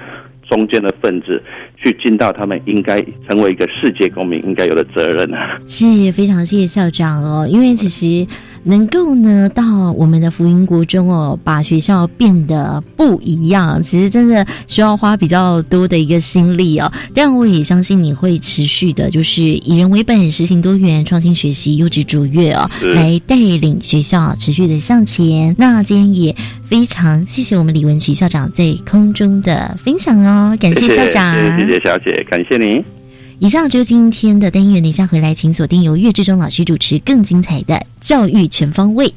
[0.49, 1.41] 中间的分子，
[1.77, 5.61] 去尽到他们应该成为一个世界公民应该有的责任啊！
[5.69, 8.27] 是非常谢谢校长哦，因为其实。
[8.65, 16.91] 能够呢到我们的福音国中哦，把学校变得不一样，其实真的需要花比较多的一个心力哦。
[17.15, 25.55] 但我也相信你会持续的，就是以人为本，实行多元创新学习，优质卓越哦，来带领学校持续的向前。
[25.59, 32.98] 那今天也非常谢谢我们李文琪校长在空中的分享哦，感谢校长，谢谢小姐，感谢您。
[33.41, 39.15] 以上就是今天的单元，等一下回来，请锁定由岳志忠老师主持更精彩的教育全方位。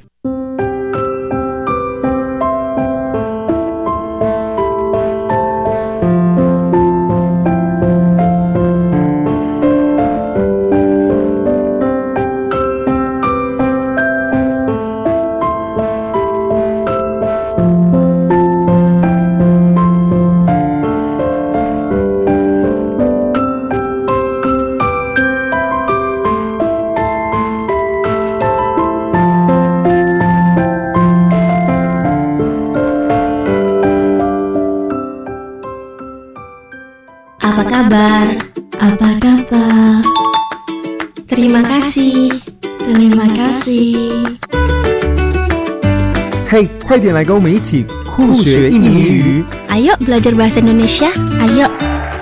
[46.91, 51.07] 快点来跟我们一起酷学印尼语！Ayo belajar bahasa Indonesia.
[51.39, 51.71] Ayo.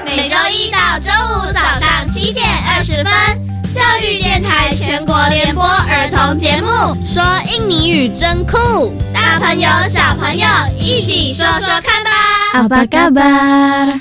[0.05, 3.11] 每周一到周五早上七点二十分，
[3.73, 7.19] 教育电台全国联播儿童节目，说
[7.51, 8.93] 印尼语真酷！
[9.11, 12.11] 大朋友小朋友一起说说看吧。
[12.53, 13.99] Apa kabar？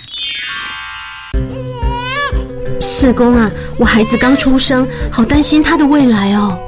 [2.79, 6.59] 社工啊，我孩子刚出生，好担心他的未来哦。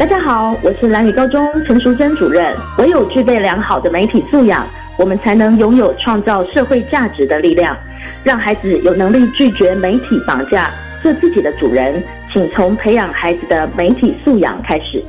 [0.00, 2.56] 大家好，我是蓝宇高中陈淑珍主任。
[2.78, 7.76] 唯有具备良好的媒体素养，我们才能拥有创造社会价值的力量，
[8.24, 10.70] 让孩子有能力拒绝媒体绑架，
[11.02, 12.02] 做自己的主人。
[12.32, 15.04] 请从培养孩子的媒体素养开始。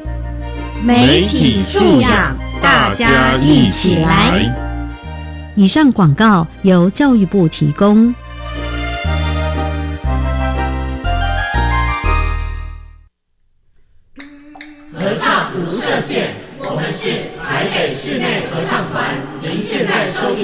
[0.84, 4.54] 媒体素养，大家一起来。
[5.56, 8.14] 以上广告由教育部提供。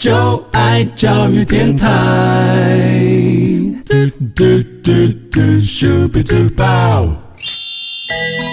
[0.00, 1.86] 就爱教育电台。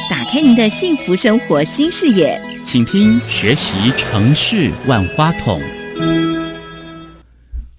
[0.10, 5.58] 打开您的幸福生活新视野，请听学习城市万花筒。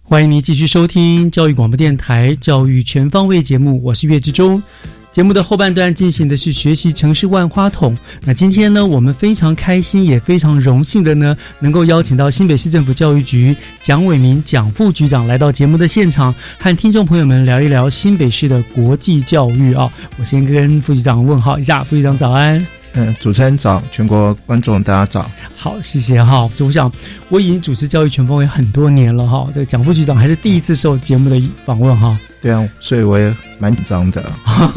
[0.03, 4.63] 欢迎您继续收听教育广播电台《教育全方位》节目，我是岳志忠。
[5.11, 7.97] 节目的后半段进行的是学习城市万花筒。
[8.23, 19.91] 那今天呢，我们非常开心，也非常荣幸的呢，能够邀请到新北市政府教育局蒋伟明蒋副局长来到节目的现场，和听众朋友们聊一聊新北市的国际教育啊。
[20.19, 22.65] 我先跟副局长问好一下，副局长早安。
[22.95, 25.31] 嗯，主持人早，全国观众大家早。
[25.55, 26.49] 好，谢谢哈。
[26.57, 26.91] 就我想，
[27.29, 29.47] 我已经主持教育全方位很多年了哈。
[29.53, 32.19] 这个蒋副局长还是第一次受节目的访问哈。
[32.41, 34.25] 对啊，所以我也蛮紧张的。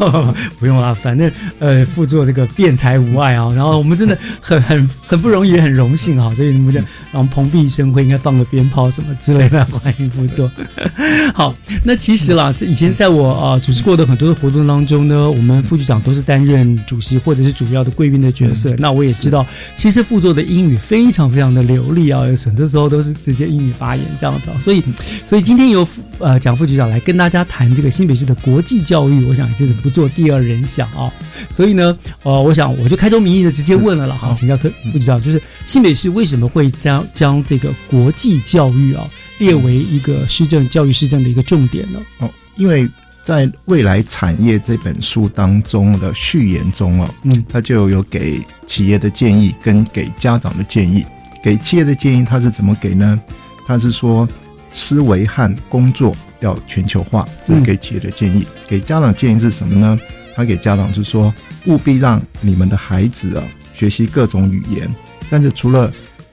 [0.58, 3.52] 不用啦，反正呃，副座这个辩才无碍啊。
[3.52, 6.34] 然后我们真的很 很很不容易，也很荣幸哈。
[6.34, 6.80] 所以你们就
[7.12, 10.50] 然后蓬荜生辉，应该放个鞭炮什么之类的，欢迎副座。
[11.34, 18.70] 好，那其实啦，以前在我啊、呃、主持过的很多的活动当中呢，我们副局长都是担任主席或者是主要的贵宾的角色。
[18.70, 19.46] 嗯、那我也知道，
[19.76, 24.50] 其实副座的英语非常非常的流利啊，很多时候都是直接英语发言这样子。
[24.58, 24.82] 所以，
[25.26, 25.86] 所以今天由
[26.18, 31.12] 呃蒋副局长来跟大家谈这个新北市的国际教育，我想也是不做第二人想啊。
[31.50, 39.06] 所以呢，呃，我想我就开宗明义的直接问了了，哈，请教科副局长，就是新北市为什么会将将这个国际教育啊
[39.38, 42.00] 列为一个市政教育市政的一个重点呢？
[42.20, 42.88] 哦，因为
[43.22, 51.04] 在未来产业这本书当中的序言中哦，嗯，他就有给企业的建议跟给家长的建议。
[51.44, 53.20] 给企业的建议他是怎么给呢？
[53.66, 54.26] 他是说
[54.72, 58.46] 思维和工作要全球化，这是给企业的建议。
[58.66, 59.98] 给家长建议是什么呢？
[60.34, 61.32] 他给家长是说，
[61.66, 64.88] 务必让你们的孩子啊学习各种语言，
[65.28, 65.92] 但是除了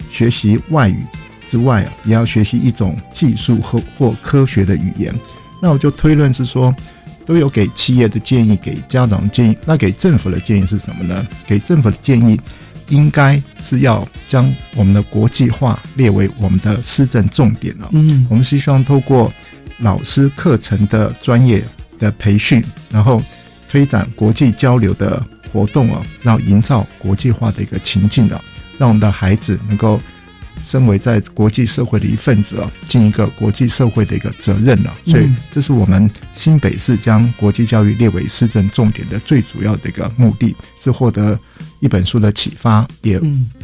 [0.09, 1.03] 学习外语
[1.49, 5.13] 之外啊，也要学习一种技术和或科学的语言。
[5.61, 6.73] 那我就推论是说，
[7.25, 9.57] 都有给企业的建议，给家长建议。
[9.65, 11.27] 那给政府的建议是什么呢？
[11.45, 12.39] 给政府的建议。
[12.89, 17.89] 应该是要将我们的国际化列为我们的施政重点了。
[17.93, 19.31] 嗯，我们是希望透过
[19.77, 21.63] 老师课程的专业
[21.99, 23.21] 的培训，然后
[23.69, 28.41] 推展国际交流的活动啊，然后营造国际化的一个情境哦，
[28.77, 29.99] 让我们的孩子能够
[30.63, 34.93] 身为在国际社会的一份子啊，尽一个国际社会的一个责任了。
[35.05, 41.39] 所以，这是我们新北市将国际教育列为市政重点的最主要的一个目的，是获得。
[41.81, 43.17] 一本书的启发，也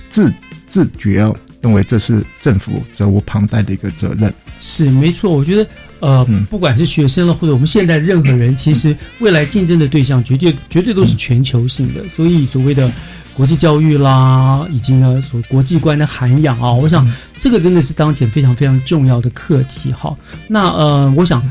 [0.09, 1.29] 自、嗯、自觉
[1.65, 4.31] 认为这是政府责无旁贷的一个责任。
[4.59, 5.67] 是没错，我觉得
[5.99, 12.91] 呃，不管是学生了，或者我们现在任何人，其实未来竞争的对象绝对绝对都是全球性的，所以所谓的
[13.33, 19.91] 国际教育啦，以及呢所国际观的涵养啊，我想这个真的是当前非常非常重要的课题。
[19.91, 20.15] 哈，
[20.47, 21.41] 那呃，我想。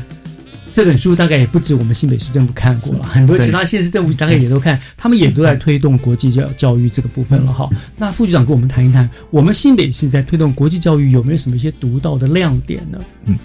[0.75, 7.69] 这本书大概也不止我们新北市政府看过了，很多其他县市政府大概也都看，他们也都在推动国际教教育这个部分了哈。
[7.95, 12.99] 那副局长跟我们谈一谈，我们新北市在推动国际教育有没有什么一些独到的亮点呢？
[13.23, 13.39] 嗯，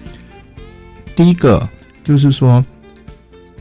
[1.15, 1.65] 第一个
[2.03, 2.61] 就是说，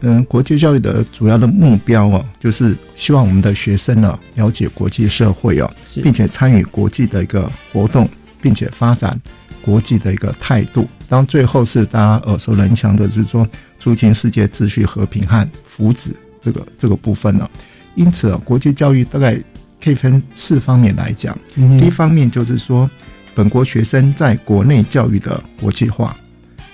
[0.00, 5.70] 嗯，国际教育的主要的目标啊，就是希望我们的学生呢了解国际社会啊，
[6.02, 8.08] 并且参与国际的一个活动，
[8.42, 9.16] 并且发展。
[9.62, 13.44] 国际的一个态度，当最后是大家耳熟能详的，就是说
[13.80, 17.50] 促进世界秩序、和平和福祉这个这个部分呢。
[17.96, 19.36] 因此啊，国际教育大概
[19.82, 21.36] 可以分四方面来讲。
[21.56, 22.88] 第一方面就是说，
[23.34, 26.16] 本国学生在国内教育的国际化，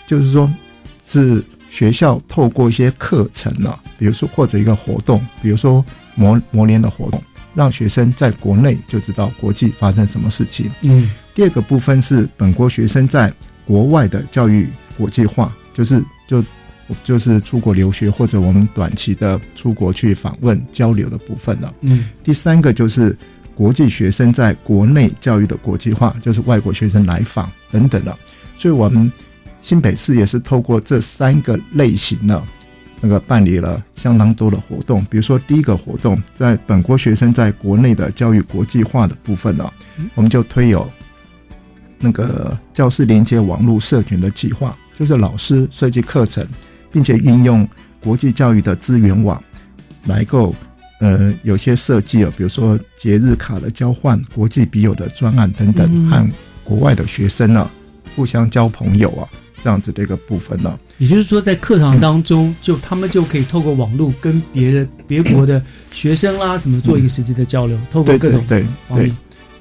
[0.06, 0.52] 就是说，
[1.08, 5.82] 是学校透过一些课程呢，比如说或者一个活动，比如说
[6.14, 7.22] 模模联的活动，
[7.54, 10.70] 让学生在国内就知道国际发生什么事情。
[10.82, 11.10] 嗯。
[11.34, 13.32] 第二个部分是本国学生在
[13.66, 16.44] 国外的教育国际化，就是就
[17.04, 21.74] 就是出国留学或者我们短期的出国去访问交流的部分了。
[21.80, 23.16] 嗯，第三个就是
[23.56, 28.16] 国际学生在国内教育的国际化，就是外国学生来访等等的。
[28.56, 29.10] 所以，我们
[29.62, 32.42] 新北市也是透过这三个类型呢，
[33.00, 35.04] 那个办理了相当多的活动。
[35.10, 39.70] 比如说，第一个活动在本国学生在国内的教育国际化的部分呢，
[40.14, 40.88] 我们就推有。
[41.98, 46.46] 那个教室连接网络社群的计划，就是老师设计课程，
[46.92, 47.66] 并且运用
[48.00, 49.42] 国际教育的资源网
[50.04, 50.54] 来够，
[51.00, 56.26] 呃，有些设计啊，比如说节日卡的交换、国际笔友的专案等等，和
[56.64, 57.70] 国外的学生呢
[58.14, 59.28] 互相交朋友啊，
[59.62, 60.78] 这样子的一个部分呢。
[60.98, 69.12] 也就是说，在课堂当中，就他们就可以透过网络跟别的别国的学生啦，什么做一个实际的交流，透过各种对对。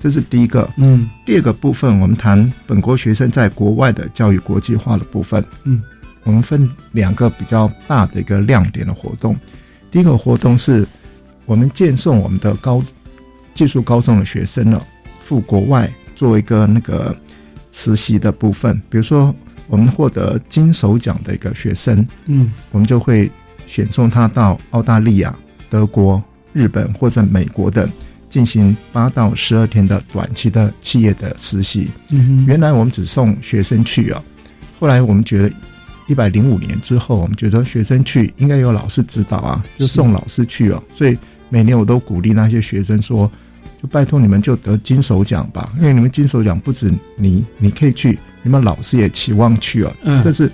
[0.06, 5.82] 这是第一个，嗯，第二个部分，我们谈本国学生在国外的教育国际化的部分，嗯，
[6.22, 9.36] 我们分两个比较大的一个亮点的活动。
[9.90, 10.88] 第一个活动是
[11.48, 12.84] 我们荐送我们的高
[13.56, 14.80] 技术高中的学生呢
[15.24, 17.18] 赴国外做一个那个
[17.72, 19.34] 实习的部分，比如说
[19.66, 23.32] 我们获得金手奖的一个学生，嗯，我们就会
[23.66, 25.36] 选送他到澳大利亚、
[25.68, 27.90] 德国、日本或者美国的。
[28.36, 31.88] 进行八到十二天的短期的企业的实习。
[32.10, 34.22] 嗯，原来我们只送学生去啊，
[34.78, 35.50] 后来我们觉得
[36.10, 40.84] 一百零五年之后，我们觉得学生去应该有老师指导啊，就送老师去哦。
[40.94, 41.18] 所以
[41.48, 43.32] 每年我都鼓励那些学生说，
[43.82, 49.96] 就拜托你们就得金手奖吧，因为你们金手奖不止你你可以去，你们老师也期望去啊。
[50.04, 50.52] 嗯，这是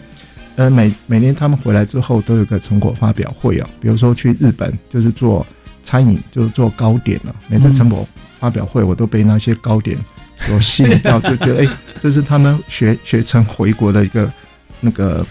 [0.56, 5.44] 呃每每年他们回来之后都有个成果发表会啊，比如说去日本就是做。
[5.84, 7.36] 餐饮就是做糕点了。
[7.48, 8.08] 每次陈博
[8.40, 9.98] 发表会，我都被那些糕点
[10.38, 14.32] 所吸引到，就觉得哎，这是他们学学成回国的一个
[14.80, 15.26] 那个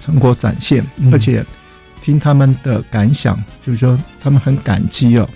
[0.00, 0.84] 成果展现。
[1.12, 1.44] 而且
[2.02, 5.28] 听他们的感想，就是说他们很感激哦，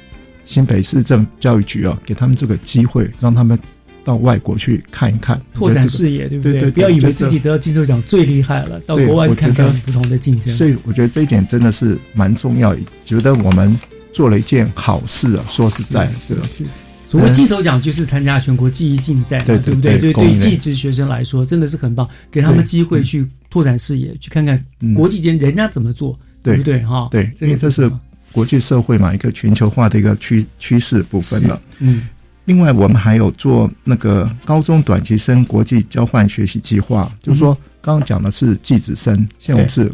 [0.44, 3.58] 新北市政教育局哦，给他们这个机会，让他们
[4.02, 6.70] 到外国去看一看，拓展视野，对不对？
[6.70, 10.56] 不要以为自己得到金手奖最厉害了，到国外看看不同的竞争。
[10.56, 13.78] 所以我觉得这一点真的是蛮重要，觉得我们。
[14.12, 15.44] 做了一件好事啊！
[15.48, 16.64] 说实在，是是。
[17.06, 19.98] 所谓金手奖就是参加全国记忆竞赛，对对不对？
[19.98, 24.62] 对对，技职学生来说真的是很棒，给他们机会去拓展视野，去看看
[24.94, 26.82] 国际间人家怎么做，对不对？
[26.84, 27.90] 哈，对，因为这是
[28.32, 31.60] 国际社会嘛，一个全球化的一个趋趋势部分了。
[31.80, 32.08] 嗯。
[32.46, 39.92] 另外，我们还有做那个高中短期生国际交换学习计划，就是说刚刚讲的是技职生，现在我们是。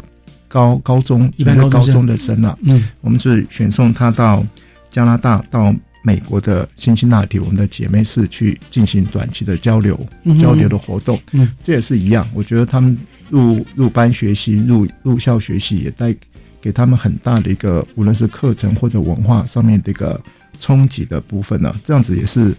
[0.49, 4.43] 高高中一般高中的生了，嗯，我们是选送他到
[4.91, 9.97] 加拿大、到美国的辛辛那提，我们的姐妹市去进行短期的交流、
[10.39, 11.19] 交流的活动。
[11.33, 12.27] 嗯，这也是一样。
[12.33, 12.97] 我觉得他们
[13.29, 16.15] 入入班学习、入入校学习，也带
[16.59, 20.19] 给他们很大的一个，无论是课程或者文化上面的一个
[20.59, 21.71] 冲击的部分呢。
[21.83, 22.55] 这样子也是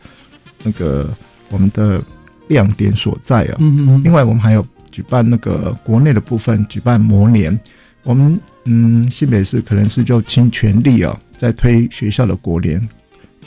[0.63, 1.11] 那个
[1.51, 2.01] 我们的
[2.47, 3.57] 亮点所在啊。
[3.59, 4.01] 嗯嗯。
[4.05, 7.59] 另外，我们还有举办那个国内的部分，举办模联。
[8.03, 12.81] 我们嗯，新北市可能是就倾全力啊，在推学校的国联，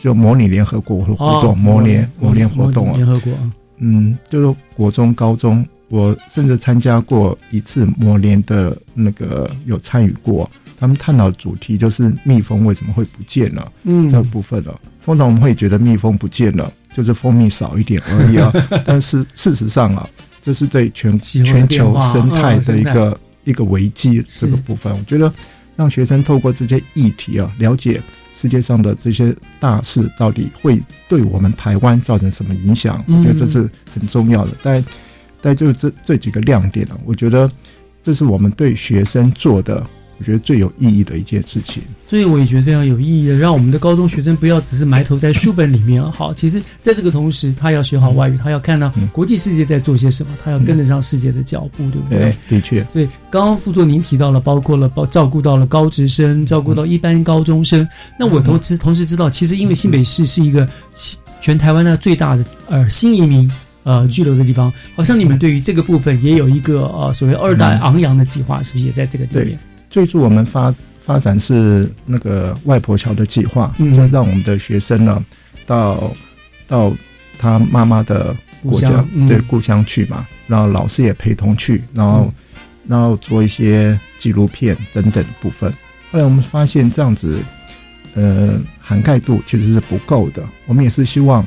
[0.02, 3.34] 就模拟联合国活动，模联模联活动啊，联合国，
[3.78, 10.50] 嗯，就是国中、高中，我甚至参加过一次模联的那个有参与过，
[10.80, 14.74] 他们探讨主题就是蜜蜂为什么会不见了，嗯，这部分的，
[15.04, 18.52] 通常我们会觉得蜜蜂不见了，就是蜂蜜少一点而已啊，
[18.86, 20.08] 但是事实上啊。
[20.46, 24.92] 这是对全全球生态的一个一个危机这个部分。
[24.94, 25.34] 我觉得
[25.76, 28.02] 让学生透过这些议题啊，了解
[28.34, 34.52] 世界上的这些大事到底会对我们台湾造成什么影响，我觉得这是很重要的。
[34.62, 34.86] 但
[35.42, 37.50] 但就这这几个亮点啊，我觉得
[38.02, 39.86] 这是我们对学生做的。
[40.24, 52.34] 我觉得最有意义的一件事情，所以我也觉得非常有意义的，让我们的高中学生不要只是埋头在书本里面了好，其实在这个同时，他要学好外语，他要看到国际世界在做些什么，他要跟得上世界的脚步，对不对？
[52.48, 52.82] 的确。
[52.94, 57.86] 所以，刚刚副座您提到了，包括了包照顾到了高职生，照顾到一般高中生。
[58.18, 60.66] 那我同时同时知道，其实因为新北市是一个
[61.42, 63.52] 全台湾的最大的呃新移民
[63.84, 69.60] 呃居留的地方，好像你们对于这个部分也有一个呃所谓二代昂扬的计划，是不是也在这个里面？
[69.94, 70.74] 最初我们发
[71.06, 75.24] 发展是那个外婆桥的计划，就让我们的学生呢
[75.68, 76.12] 到
[76.68, 76.92] 到
[77.38, 82.34] 他妈妈的国家对故乡去嘛，然后老师也陪同去，然后
[82.88, 85.72] 然后做一些纪录片等等部分。
[86.12, 87.38] 后来我们发现这样子，
[88.16, 90.42] 呃，涵盖度其实是不够的。
[90.66, 91.46] 我们也是希望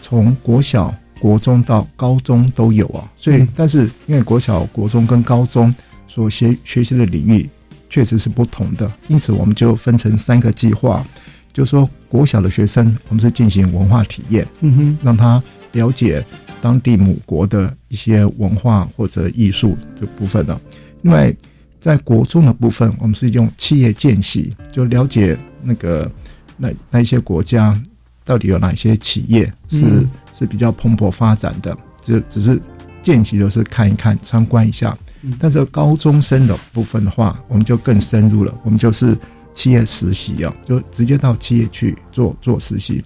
[0.00, 3.06] 从国小、国中到高中都有啊。
[3.14, 5.74] 所以，但是因为国小、国中跟高中
[6.06, 7.46] 所学学习的领域。
[7.90, 11.04] 确实是不同的，因此我们就分成三个计划，
[11.52, 16.24] 就是说国小的学生，我们是进行文化体验，嗯哼，让他了解
[16.60, 20.60] 当地母国的一些文化或者艺术这部分的。
[21.02, 21.34] 另外，
[21.80, 26.10] 在国中的部分，我们是用企业见习，就了解那个
[26.56, 27.80] 那那一些国家
[28.24, 32.60] 到底有哪些企业是是比较蓬勃发展的，就只是
[33.02, 34.96] 见习，就是看一看、参观一下。
[35.40, 38.54] 但是高中生的部分的话，我们就更深入了。
[38.62, 39.16] 我们就是
[39.54, 43.02] 企业实习啊，就直接到企业去做做实习。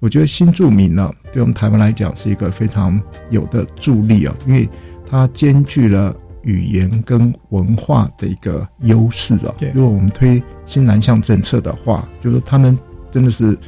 [0.00, 3.00] 我觉得新住民呢，对我们台湾来讲是一个非常
[3.30, 4.68] 有的助力啊，因为
[5.08, 9.54] 它兼具了语言跟文化的一个优势啊。
[9.72, 12.78] 如果我们推新南向政策的话，就是他们
[13.10, 13.58] 真的是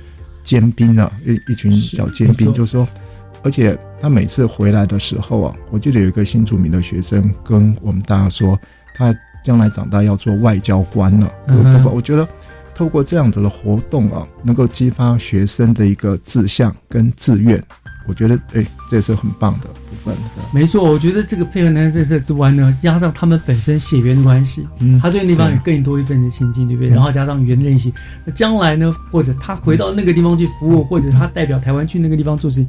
[0.44, 2.86] 尖兵啊，一一群小尖兵，就是说。
[3.47, 8.59] 而且他每次回来的时候啊，我记得有一个新著名的学生跟我们大家说，
[8.97, 11.32] 他将来长大要做外交官了。
[11.47, 12.26] 嗯，我觉得
[12.74, 17.62] 透过这样子的活动啊，能够激发学生的一个志向跟志愿，
[18.09, 20.16] 我觉得哎，这也是很棒的部分。
[20.53, 26.90] 没错，我觉得这个配合南政策之外呢，加上他们本身血缘的关系，嗯，他对那地方有更多一份的亲近，对不对？
[26.90, 27.94] 然后加上语言练习，
[28.24, 32.66] 那将来呢，或者他回到那个地方去服务，或者他代表台湾去那个地方做事。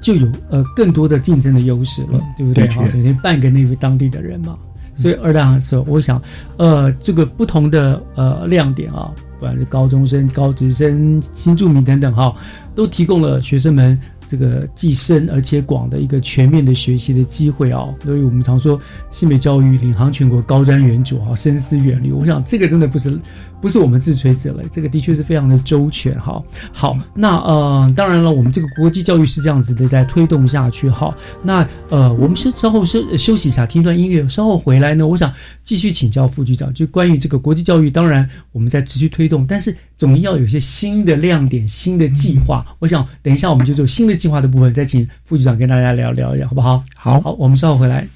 [0.00, 2.66] 就有呃更多的竞争的优势了，对不对？
[2.68, 4.56] 哈，等于半个那位当地的人嘛。
[4.94, 6.20] 所以二大行说，我想，
[6.56, 12.34] 呃，这个不同的呃亮点啊，不管是高中生、高职生、新住民等等哈，
[12.74, 13.98] 都提供了学生们。
[14.26, 18.78] 这个既深而且广的一个全面的学习的机会啊，所以我们常说
[19.10, 22.10] 新美教育领航全国，高瞻远瞩啊，深思远虑。
[22.10, 23.16] 我想这个真的不是
[23.60, 26.42] 不是我们自吹自擂，这个的确是非常的周全哈。
[26.72, 31.16] 好，那呃，当然了，我们这个国际教育是这样子的在推动下去哈。
[31.42, 42.66] 那呃，我们是稍后休休息一下，听段音乐，稍后回来呢，我想继续请教副局长，就关于这个国际教育，当然我们在持续推动，但是总要有些新的亮点、新的计划。
[42.80, 44.15] 我想等一下我们就做新的。
[44.16, 46.82] 计划的部分，再请副局长跟大家聊聊一聊，好不好？
[46.96, 48.08] 好，好，我们稍后回来。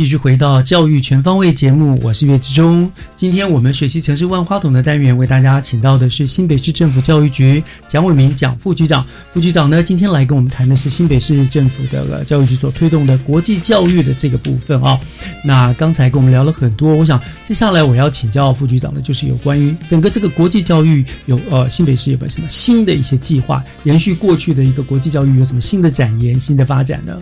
[0.00, 2.90] 继续回到教育全方位节目，我是岳志忠。
[3.14, 9.04] 今天我们学习城市万花筒的单元，为大家请到的是新北市政府教育局蒋伟明蒋副局长。
[9.30, 14.98] 副局长呢，今天来跟我们谈的是新北市政府的教育局所推动的国际教育的这个部分啊。
[15.44, 27.18] 那刚才跟我们聊了很多，我想接下来我要请教副局长的，就是有关于整个这个国际教育有呃新北市有没有什么新的一些计划，延续过去的一个国际教育有什么新的展延、新的发展呢？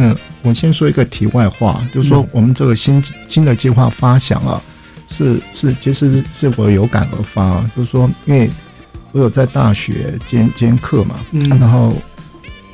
[0.00, 4.62] 嗯，我先说一个题外话，就是说我们这个新新的计划发想啊，
[5.08, 8.48] 是是其实是我有感而发，就是说，因为
[9.10, 11.92] 我有在大学兼兼课嘛，嗯，然后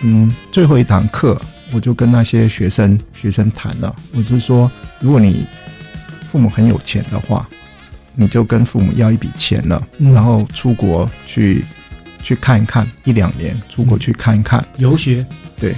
[0.01, 1.41] 嗯，最后一堂课
[1.73, 4.71] 我就跟那些学生学生谈了，我就说，
[5.01, 5.47] 如果你
[6.31, 7.49] 父母很有钱的话，
[8.15, 11.65] 你就跟父母要一笔钱了，然后出国去
[12.23, 14.63] 去看一看一两年，出国去看一看。
[14.77, 15.27] 游学，
[15.59, 15.75] 对。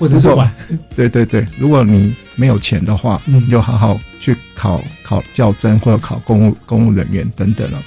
[0.00, 0.50] 或者是玩，
[0.96, 7.80] 对对对，如果你没有钱的话，你就好好去考考教甄或者考公务公务人员等等了。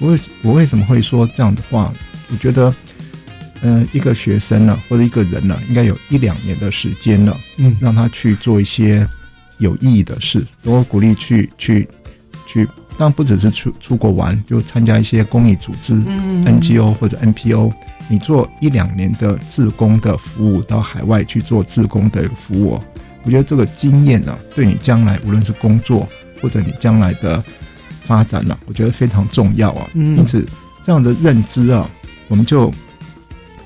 [0.00, 1.94] 我我为什么会说这样的话？
[2.30, 2.74] 我觉得，
[3.60, 9.06] 嗯，一个学生呢，或者一个人呢，应该有一两年的时间了，嗯，让他去做一些
[9.58, 10.44] 有意义的事。
[10.64, 11.88] 多鼓励去去
[12.48, 12.66] 去，
[12.98, 17.72] 当然不只是出出国玩，就参加一些公益组织，NGO 或者 NPO。
[18.08, 22.78] 你做一两年的自工的服务，到海外去做自工的服务，
[23.22, 26.06] 我觉得这个经验呢，对你将来无论是工作
[26.40, 27.42] 或者你将来的
[28.02, 29.88] 发展呢，我觉得非常重要啊。
[29.94, 30.46] 因此，
[30.82, 31.88] 这样的认知啊，
[32.28, 32.70] 我们就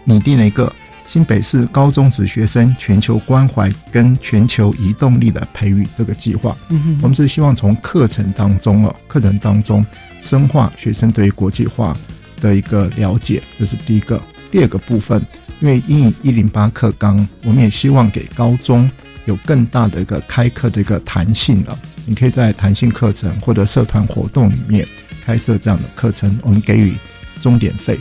[0.05, 0.73] 拟定了一个
[1.07, 6.57] 新北市高中职学生全球关怀跟全球移动力的培育这个计划。
[6.69, 9.85] 嗯哼我们是希望从课程当中哦，课程当中
[10.21, 11.97] 深化学生对于国际化。
[12.39, 14.21] 的一个了解，这是第一个。
[14.51, 15.19] 第二个部分，
[15.61, 18.91] 因为英语一零八课纲，我们也希望给高中
[19.25, 21.77] 有更大的一个开课的一个弹性了。
[22.05, 24.87] 你可以在弹性课程或者社团活动里面
[25.25, 26.93] 开设这样的课程，我们给予
[27.41, 27.99] 钟点费。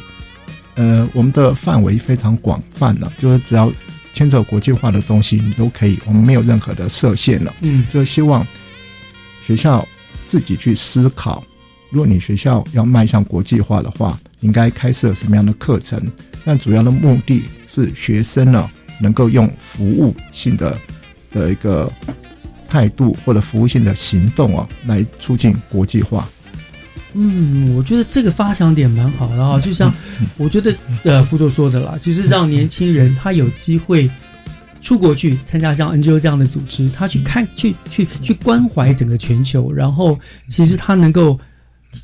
[0.76, 3.72] 呃，我们的范围非常广泛了，就是只要
[4.14, 7.54] 牵扯国际化的东西，你都可以，我们没有任何的设限了。
[7.62, 8.46] 嗯，就希望
[9.42, 9.88] 学校
[10.28, 11.44] 自己去思考。
[11.90, 16.02] 如果你学校要迈向国际化的话，应该开设什么样的课程？
[16.44, 18.70] 但主要的目的是学生呢
[19.00, 20.78] 能够用服务性的
[21.32, 21.92] 的一个
[22.68, 26.28] 态度或者服务性的行动啊，来促进国际化。
[27.16, 29.92] 嗯，我觉得这个发想点蛮好的啊，就像
[30.38, 34.10] 我觉得呃，副座说的啦，其实让年轻人他有机会
[34.82, 41.40] 出国去参加像 NGO 这样的组织，他去看去去去关怀整个全球，然后其实他能够。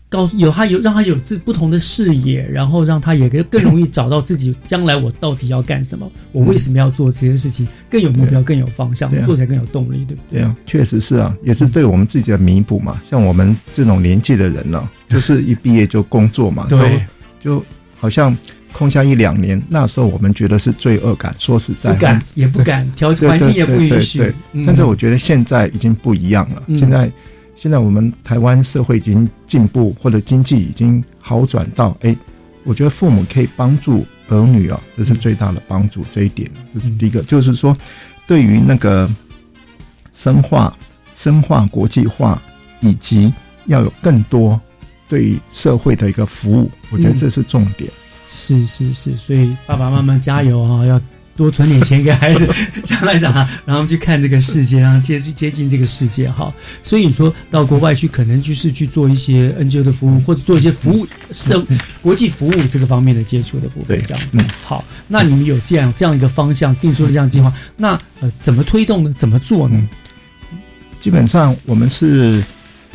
[0.09, 10.39] 告诉有他有让他有自不同的视野，然后让他也更更容易找到自己将来我到底要干什么，我为什么要做这件事情，更有目标，更有方向，做起来更有动力，对不对？
[10.39, 13.01] 对啊，确实是啊，也是对我们自己的弥补嘛。
[13.09, 17.01] 像我们这种年纪的人呢， 就是一毕业就工作嘛，对，
[17.39, 17.63] 就
[17.97, 18.35] 好像
[18.71, 21.35] 空下一两年，那时候我们觉得是罪恶感。
[21.39, 24.33] 说实在，不敢也不敢，条环境也不允许。
[24.65, 27.11] 但是我觉得现在已经不一样了，现在。
[27.55, 32.15] 现在我们台湾社会已经进步，或者经济已经好转到，哎，
[32.63, 36.03] 我觉得父母可以帮助儿女啊，这是最大的帮助。
[36.11, 37.75] 这一点，这是第一个，就是说，
[38.25, 39.09] 对于那个
[40.13, 40.75] 深化、
[41.13, 42.41] 深化国际化，
[42.79, 43.31] 以及
[43.67, 44.59] 要有更多
[45.07, 47.89] 对社会的一个服务，我觉得这是重点。
[48.27, 50.85] 是是是，所以爸爸妈妈加油啊！
[50.85, 50.99] 要。
[51.41, 52.47] 多存点钱给孩子，
[52.85, 56.53] 将来长大，然后去看这个世界，然后接接近这个世界哈。
[56.83, 61.65] 所以你说到国外去，可能就是去做一些 NGO 的服务，或者做一些服务社
[61.99, 64.37] 国际服务这个方面的接触的部分，这样子。
[64.63, 69.11] 好，那你们有这样这样一个方向，定出了这样计划，那呃怎么推动呢？
[69.17, 69.89] 怎么做呢？
[70.99, 72.43] 基本上我们是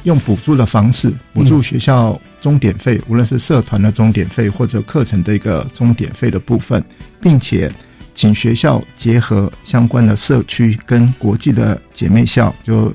[0.05, 6.81] 用补助的方式，补助学校终点费，无论是社团的终点费或者课程的一个终点费的部分，
[7.21, 7.73] 并且。
[8.17, 12.91] 请学校结合相关的社区跟国际的姐妹校，就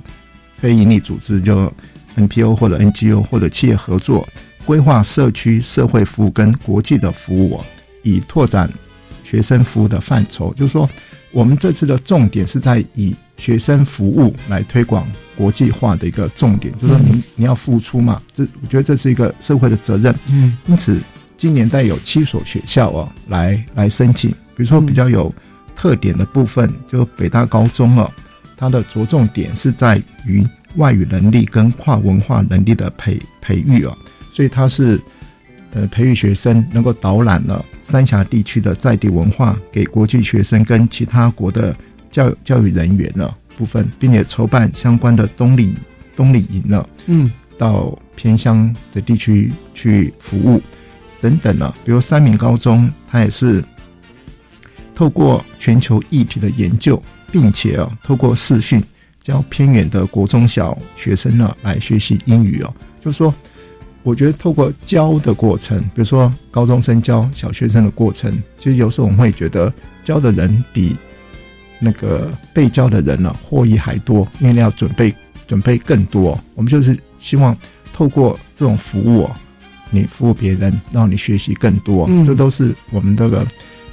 [0.58, 1.72] 非营利组织，就
[2.18, 4.28] NPO 或者 NGO 或者企业合作，
[4.66, 7.62] 规划社区社会服务跟国际的服务，
[8.02, 8.68] 以拓展
[9.24, 10.52] 学生服务的范畴。
[10.56, 10.90] 就是说，
[11.32, 15.08] 我们这次的重点是在以学生服务来推广
[15.38, 16.74] 国际化的一个重点。
[16.82, 20.16] 就是说，你你要付出嘛，这我觉得这是一个社会的责任。
[20.32, 21.00] 嗯，因此
[21.38, 24.34] 今年带有七所学校哦来来申请。
[24.62, 25.34] 比如说比较有
[25.76, 28.08] 特点的部分，就北大高中哦，
[28.56, 30.46] 它的着重点是在于
[30.76, 33.98] 外语能力跟跨文化能力的培培育哦，
[34.32, 35.02] 所以它是
[35.74, 41.76] 呃培育学生能够导览了三峡地区的在地文化给国际学生跟其他国的
[42.12, 43.36] 教教育人员了。
[43.58, 45.76] 部分，并且筹办相关的冬令
[46.16, 50.62] 冬令营了，嗯，到偏乡的地区去服务
[51.20, 51.74] 等等呢。
[51.84, 53.64] 比如三明高中，它也是
[55.02, 58.80] 透过全球议题的研究，并且啊，透过视讯
[59.20, 62.72] 教偏远的国中小学生呢来学习英语哦。
[63.04, 63.34] 就是说，
[64.04, 69.74] 我觉得透过教的过程，比如说高中生教小学生的过程，其实有时候我们会觉得
[70.04, 70.96] 教的人比
[71.80, 75.12] 那个被教的人呢获益还多，因为你要准备
[75.48, 76.40] 准备更多。
[76.54, 77.58] 我们就是希望
[77.92, 79.28] 透过这种服务，
[79.90, 83.44] 你服务别人，让你学习更多，嗯这都是我们这个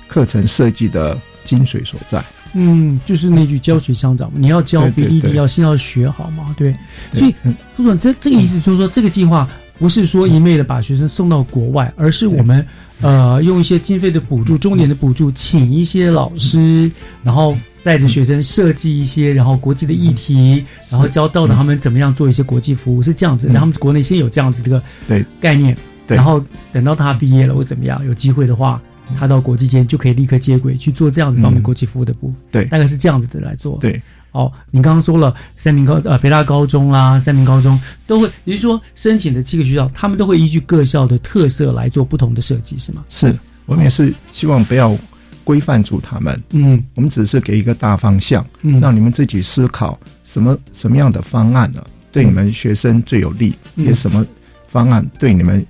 [0.09, 2.25] 课程设计的精髓所在。
[2.55, 6.75] 嗯，就是那句教学相长，你要教比一定要先要学好嘛，对。
[7.13, 7.35] 所以
[7.75, 9.47] 副总，这这个意思就是说，这个计划
[9.79, 12.67] 不是说一昧的把学生送到国外，而是我们
[13.03, 16.91] 呃用一些经费的补助、重点的补助，请一些老师，
[17.23, 26.43] 然后带着学生设计一些然后国际的议题，然后教导他们怎么样做一些国际服务，是这样子，让他们国内先有这样子这个对概念，对然后
[26.73, 28.81] 等到他毕业了或怎么样，有机会的话。
[29.17, 33.79] 他到国际间就可以立刻接轨去做这样子方面国际服务的部，对，大概是这样子的来做。
[33.81, 34.01] 对，
[34.33, 43.05] 哦，你刚刚说了三明高呃北大高中啦，三明高中都会，也就是说申请的七个学校，他们都会依据各校的特色来做不同的设计，是吗？
[43.09, 43.37] 是
[43.67, 44.97] 我们也是希望不要
[45.45, 48.81] 规范住他们，嗯，我们只是给一个大方向，嗯。
[48.81, 51.83] 让你们自己思考什么什么样的方案呢，
[52.13, 53.87] 对你们学生最有利，嗯。
[53.87, 54.25] 也什么
[54.69, 55.65] 方案对你们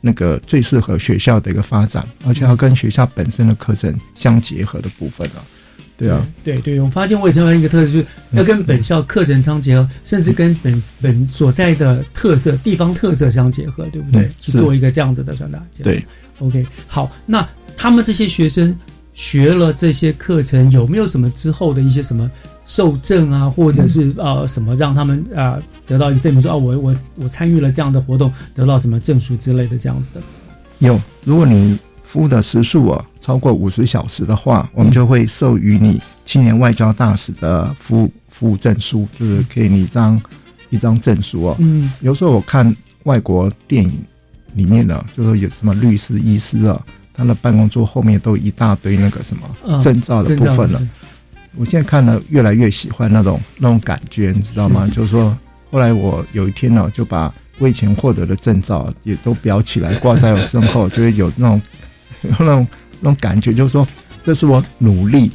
[0.00, 5.42] 那个最适合学校的一个发展，而且要跟学校本身的课程相结合的部分啊，
[5.96, 14.22] 对啊，对对，我发现我也听到一个特色，就是要跟本校课程相结合，甚至跟本本所在的特色、地方特色相结合，对不对？
[14.22, 15.60] 嗯去做一个这样子的传达。
[15.82, 16.04] 对
[16.38, 17.46] ，OK，好，那
[17.76, 18.76] 他们这些学生
[19.14, 22.30] 学了这些课程，有没有什么之后的一些什么
[22.68, 30.20] 受证啊，或者是、呃什么让他们啊、呃得到一个证明说，哦，我我我参与了这样的活动，得到什么证书之类的这样子的？
[30.80, 40.20] 有，如果你服务的时数啊超过五十小时的话，我们就会授予你青年外交大使的服务服务证书，就是给你一张
[40.68, 41.56] 一张证书哦。
[41.58, 43.90] 嗯，有时候我看外国电影
[44.52, 46.78] 里面呢，就说有什么律师、医师啊，
[47.14, 50.80] 他的办公桌后面都一大堆那个什嗯么证照的部分了。
[51.58, 54.88] 我现在看了越来越喜欢那种那种感觉，你知道吗？
[54.94, 55.36] 就是说，
[55.70, 61.62] 后来我有一天呢，就把我以前获得的证照也都裱起来，挂在我身后，就会有那种
[62.22, 62.68] 有 那种
[63.00, 63.86] 那种感觉，就是说，
[64.22, 65.32] 这是我努力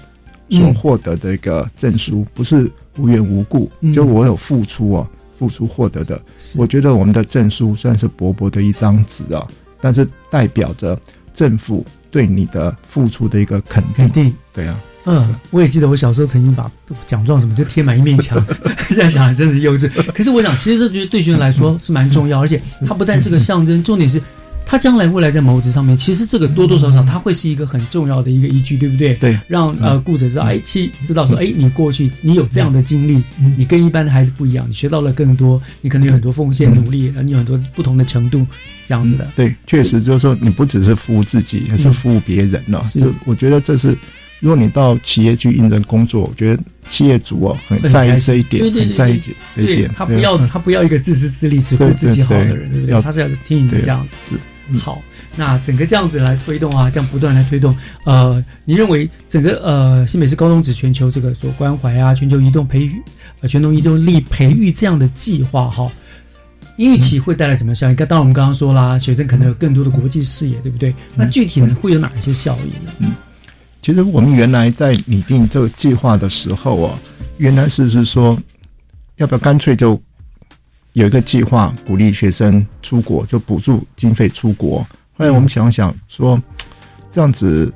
[0.50, 5.08] 所获得的一个证书，不是无缘无故，嗯就我有付出哦，
[5.38, 6.22] 付出获得的。
[6.58, 9.46] 我觉得我们的证书虽然是薄薄的一张纸啊，
[9.82, 10.98] 但是代表着
[11.34, 14.08] 政府对你的付出的一个肯定。
[14.08, 14.80] 肯定，对啊。
[15.06, 16.72] 嗯，我也记得我小时候曾经把
[17.06, 18.44] 奖状什么就贴满一面墙，
[18.80, 19.90] 现在想还真是幼稚。
[20.14, 24.22] 可是我想，其实这觉得对学生来说是蛮重要，而且它不但是个象征，重点是
[24.66, 29.14] 它将来未来在谋职上面，其实这个多多少少它会是一个很重要的一个依据，对不对？
[29.16, 33.22] 对，让呃雇者知道，哎，其知道说，哎，你过去你有这样的经历，
[33.58, 38.48] 你跟一般的孩子不一样，你学到了更多，你可能有很多奉献努力，你有很多不同的程度，
[38.86, 39.28] 这样子的。
[39.36, 42.82] 对，确实就是说，你不只是服务自己，也是服务别人了。
[42.86, 43.96] 是就我觉得这是，
[44.44, 49.18] 如果你到企业去应征工作，我觉得企业主哦很在意这一点，很在意
[49.56, 49.90] 这一点。
[49.96, 53.02] 他不要他不要一个自私自利、只顾自己好的人，对不对？
[53.02, 54.36] 他是要听你的这样子。
[54.78, 55.02] 好，
[55.38, 57.74] 那整个这样子来推动啊，这样不断来推动。
[58.04, 63.02] 呃，你认为整个呃新北市高中指全球这个所关怀啊，全球移动培育、
[63.40, 65.90] 呃全球移动力培育这样的计划哈？
[66.76, 67.96] 预期会带来什么效应？
[67.96, 70.94] 刚当然我们刚刚说啦，学生可能有更多的国际视野，对不对？
[71.16, 73.16] 那具体呢会有哪一些效应呢？
[73.84, 76.98] 其实我们原来在拟定这个计划的时候哦，
[77.36, 78.40] 原来是是说，
[79.18, 80.02] 要不要干脆就
[80.94, 84.80] 有一个计划鼓励学生出国，就补助经费出国。
[85.18, 86.42] 后来我们想想说，
[87.12, 87.72] 这样子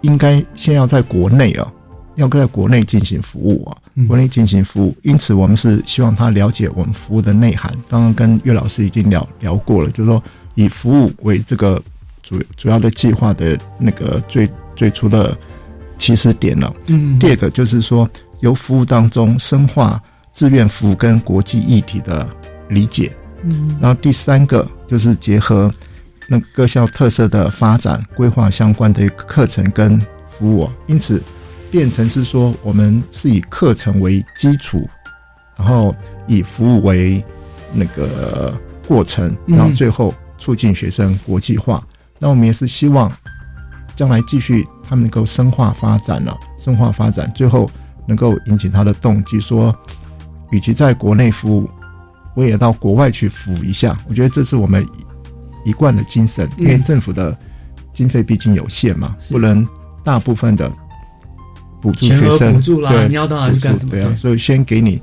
[0.00, 1.72] 应该先要在国内啊，
[2.16, 3.78] 要在国内进行服务啊，
[4.08, 4.96] 国内进行服务。
[5.04, 7.72] 因此，我们是希望他了解我们服务的内涵。
[7.88, 10.20] 刚刚跟岳老师已经聊聊过了，就是说
[10.56, 11.80] 以服务为这个
[12.26, 15.38] 主主要的计划的那个最最初的
[15.96, 16.74] 起始点了。
[16.88, 18.08] 嗯第二个就是说，
[18.40, 20.02] 由服务当中深化
[20.34, 22.28] 志愿服务跟国际议题的
[22.68, 23.12] 理解。
[23.44, 25.72] 嗯然后第三个就是结合
[26.26, 29.96] 那各校特色的发展规划相关的课程跟
[30.36, 31.22] 服务哦，因此
[31.70, 34.88] 变成是说我们是以课程为基础，
[35.56, 35.94] 然后
[36.26, 37.22] 以服务为
[37.72, 38.52] 那个
[38.88, 41.86] 过程，嗯然后最后促进学生国际化。
[42.18, 43.12] 那我们也是希望
[43.94, 47.70] 将来继续他们能够深化发展了，深化发展，最后
[48.06, 49.74] 能够引起他的动机，说，
[50.50, 51.68] 与其在国内服务，
[52.34, 53.98] 我也到国外去服务一下。
[54.08, 54.86] 我觉得这是我们
[55.64, 57.36] 一贯的精神，因为政府的
[57.92, 59.66] 经费毕竟有限嘛，不能
[60.04, 60.70] 大部分的
[61.80, 63.90] 补助学生，对，你要到哪去干什么？
[63.90, 65.00] 对啊，所以先给你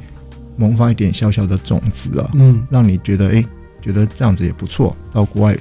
[0.55, 3.43] 萌发一点小小的种子啊，嗯，让你觉得哎，
[3.81, 5.57] 觉得这样子也不错，到国外、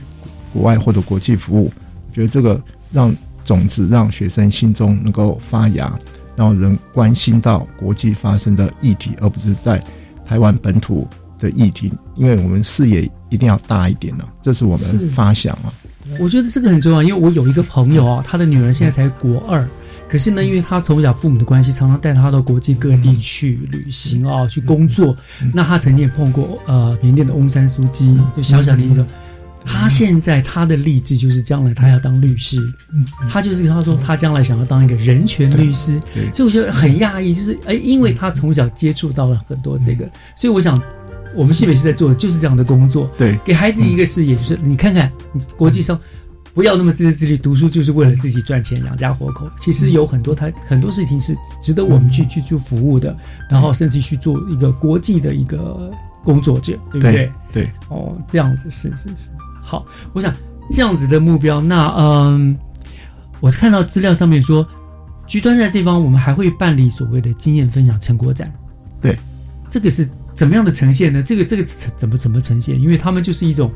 [0.53, 1.73] 国外或者国际服务，
[2.13, 2.61] 觉得这个
[2.93, 5.93] 让种子让学生心中能够发芽，
[6.37, 9.83] 让人关心到国际发生的议题，而不是在
[10.25, 11.07] 台湾本土
[11.39, 15.73] 的议题，因为我们视野一定要大一点呢，这是我们发想啊。
[16.19, 19.67] 我觉得这个很重要，因为我有一个朋友啊，他的女儿现在才国二。
[20.09, 25.17] 可是呢，因为他从小父母的关系，常常带他到国际各地去旅行啊，去工作。
[25.55, 29.07] 那他曾经也碰过呃缅甸的翁山苏姬，就小小年纪时候，
[29.65, 32.59] 他现在他的励志就是将来他要当律师。
[32.93, 36.01] 嗯，他就是他说他将来想要当一个人权律师。
[36.33, 40.81] 所以我觉得很讶异，就是哎，因为他从小接触到了很多这个，所以我想
[41.35, 43.11] 我们西北是在做的就是这样的工作。
[43.17, 45.11] 对，给孩子一个视野，就是你看看
[45.57, 45.99] 国际上。
[46.55, 49.51] 不要那么自私自利，读书就是为了自己赚钱养家活口。
[49.57, 53.17] 其实有很多他很多事情是值得我们去去做服务的，
[53.49, 55.91] 然后甚至去做一个国际的一个
[56.23, 57.33] 工作者，对不对？
[57.55, 59.31] 对，哦，这样子是是是。
[59.63, 60.35] 好，我想
[60.71, 62.55] 这样子的目标，那嗯，
[63.41, 64.67] 我看到资料上面说，
[65.27, 68.53] 居端在地方，我们还会办理所谓的经验分享成果展。
[69.01, 69.17] 对，
[69.69, 71.23] 这个是怎么样的呈现呢？
[71.23, 71.63] 这个这个
[71.97, 72.79] 怎么怎么呈现？
[72.79, 73.71] 因为他们就是一种。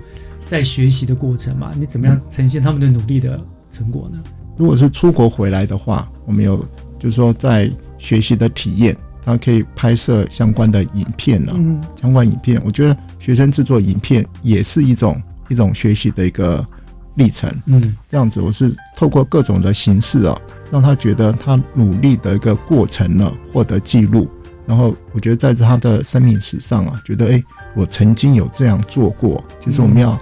[0.45, 4.21] 在学习的过程嘛，你怎么样呈现他们的努力的成果呢？
[4.57, 6.65] 如果是出国回来的话，我们有
[7.01, 7.69] 就是说在
[7.99, 11.53] 学习的体验，他可以拍摄相关的影片呢。
[11.57, 16.67] 嗯，相关影片，我觉得学生制作影片也是一种一种学习的一个
[17.15, 17.51] 历程。
[17.67, 20.39] 嗯，这样子，我是透过各种的形式啊，
[20.71, 24.29] 让他觉得他努力的一个过程呢，获得记录。
[24.67, 27.43] 然后我觉得在他的生命史上啊，觉得哎，
[27.75, 29.43] 我曾经有这样做过。
[29.61, 30.19] 其实我们要。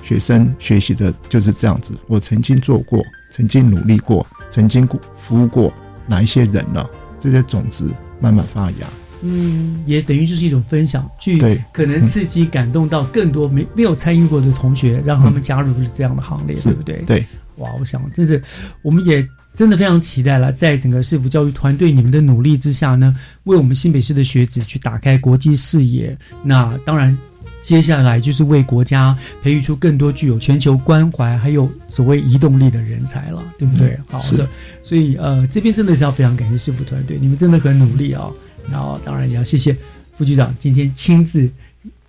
[0.00, 1.92] 学生学习的就是这样子。
[2.06, 4.88] 我曾经做过，曾经努力过，曾经
[5.18, 5.70] 服务过
[6.06, 6.82] 哪一些人呢？
[7.20, 8.86] 这些种子慢慢发芽。
[9.22, 11.38] 嗯，也等于就是一种分享，去
[11.72, 16.96] 可能刺激、感动到更多没没有参与过的同学，让他们加入了这样的行列，对不对？
[17.06, 17.24] 对。
[17.56, 18.40] 哇，我想，真的，
[18.82, 23.12] 我们也真的非常期待了，在整个市府教育团队你们的努力之下呢，
[23.44, 26.16] 为我们新北市的学子去打开国际视野。
[26.42, 27.16] 那当然。
[27.60, 33.98] 接下来就是为国家培育出更多具有全球关怀还有所谓移动力的人才了，对不对？
[34.08, 34.46] 好，是。
[34.80, 38.30] 所以呃，这边真的是要非常感谢师傅团队，你们真的很努力啊。
[38.70, 39.76] 然后当然也要谢谢
[40.14, 41.50] 副局长今天亲自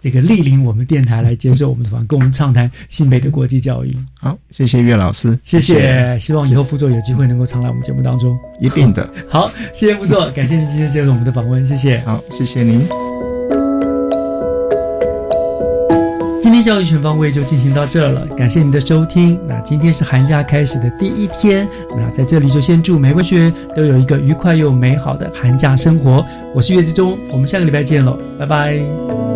[0.01, 3.95] 这个莅临我们电台来接受我们的访问，跟我们畅谈新北的国际教育。
[4.20, 6.18] 好，谢谢岳老师，谢谢。
[6.20, 9.07] 希望以后副座有机会能够常来我们节目当中，一定的。
[9.28, 11.99] 好，谢谢副座，感谢您今天接受我们的访问，谢谢。
[12.01, 13.09] 好，谢谢您。
[16.62, 19.39] 教育全方位就进行到这了，感谢你的收听。
[19.47, 26.24] 那今天是寒假开始的第一天，那在这里就先祝每位学员都有一个愉快又美好的寒假生活。
[26.53, 29.28] 我是岳志忠，我们下个礼拜见喽，拜拜。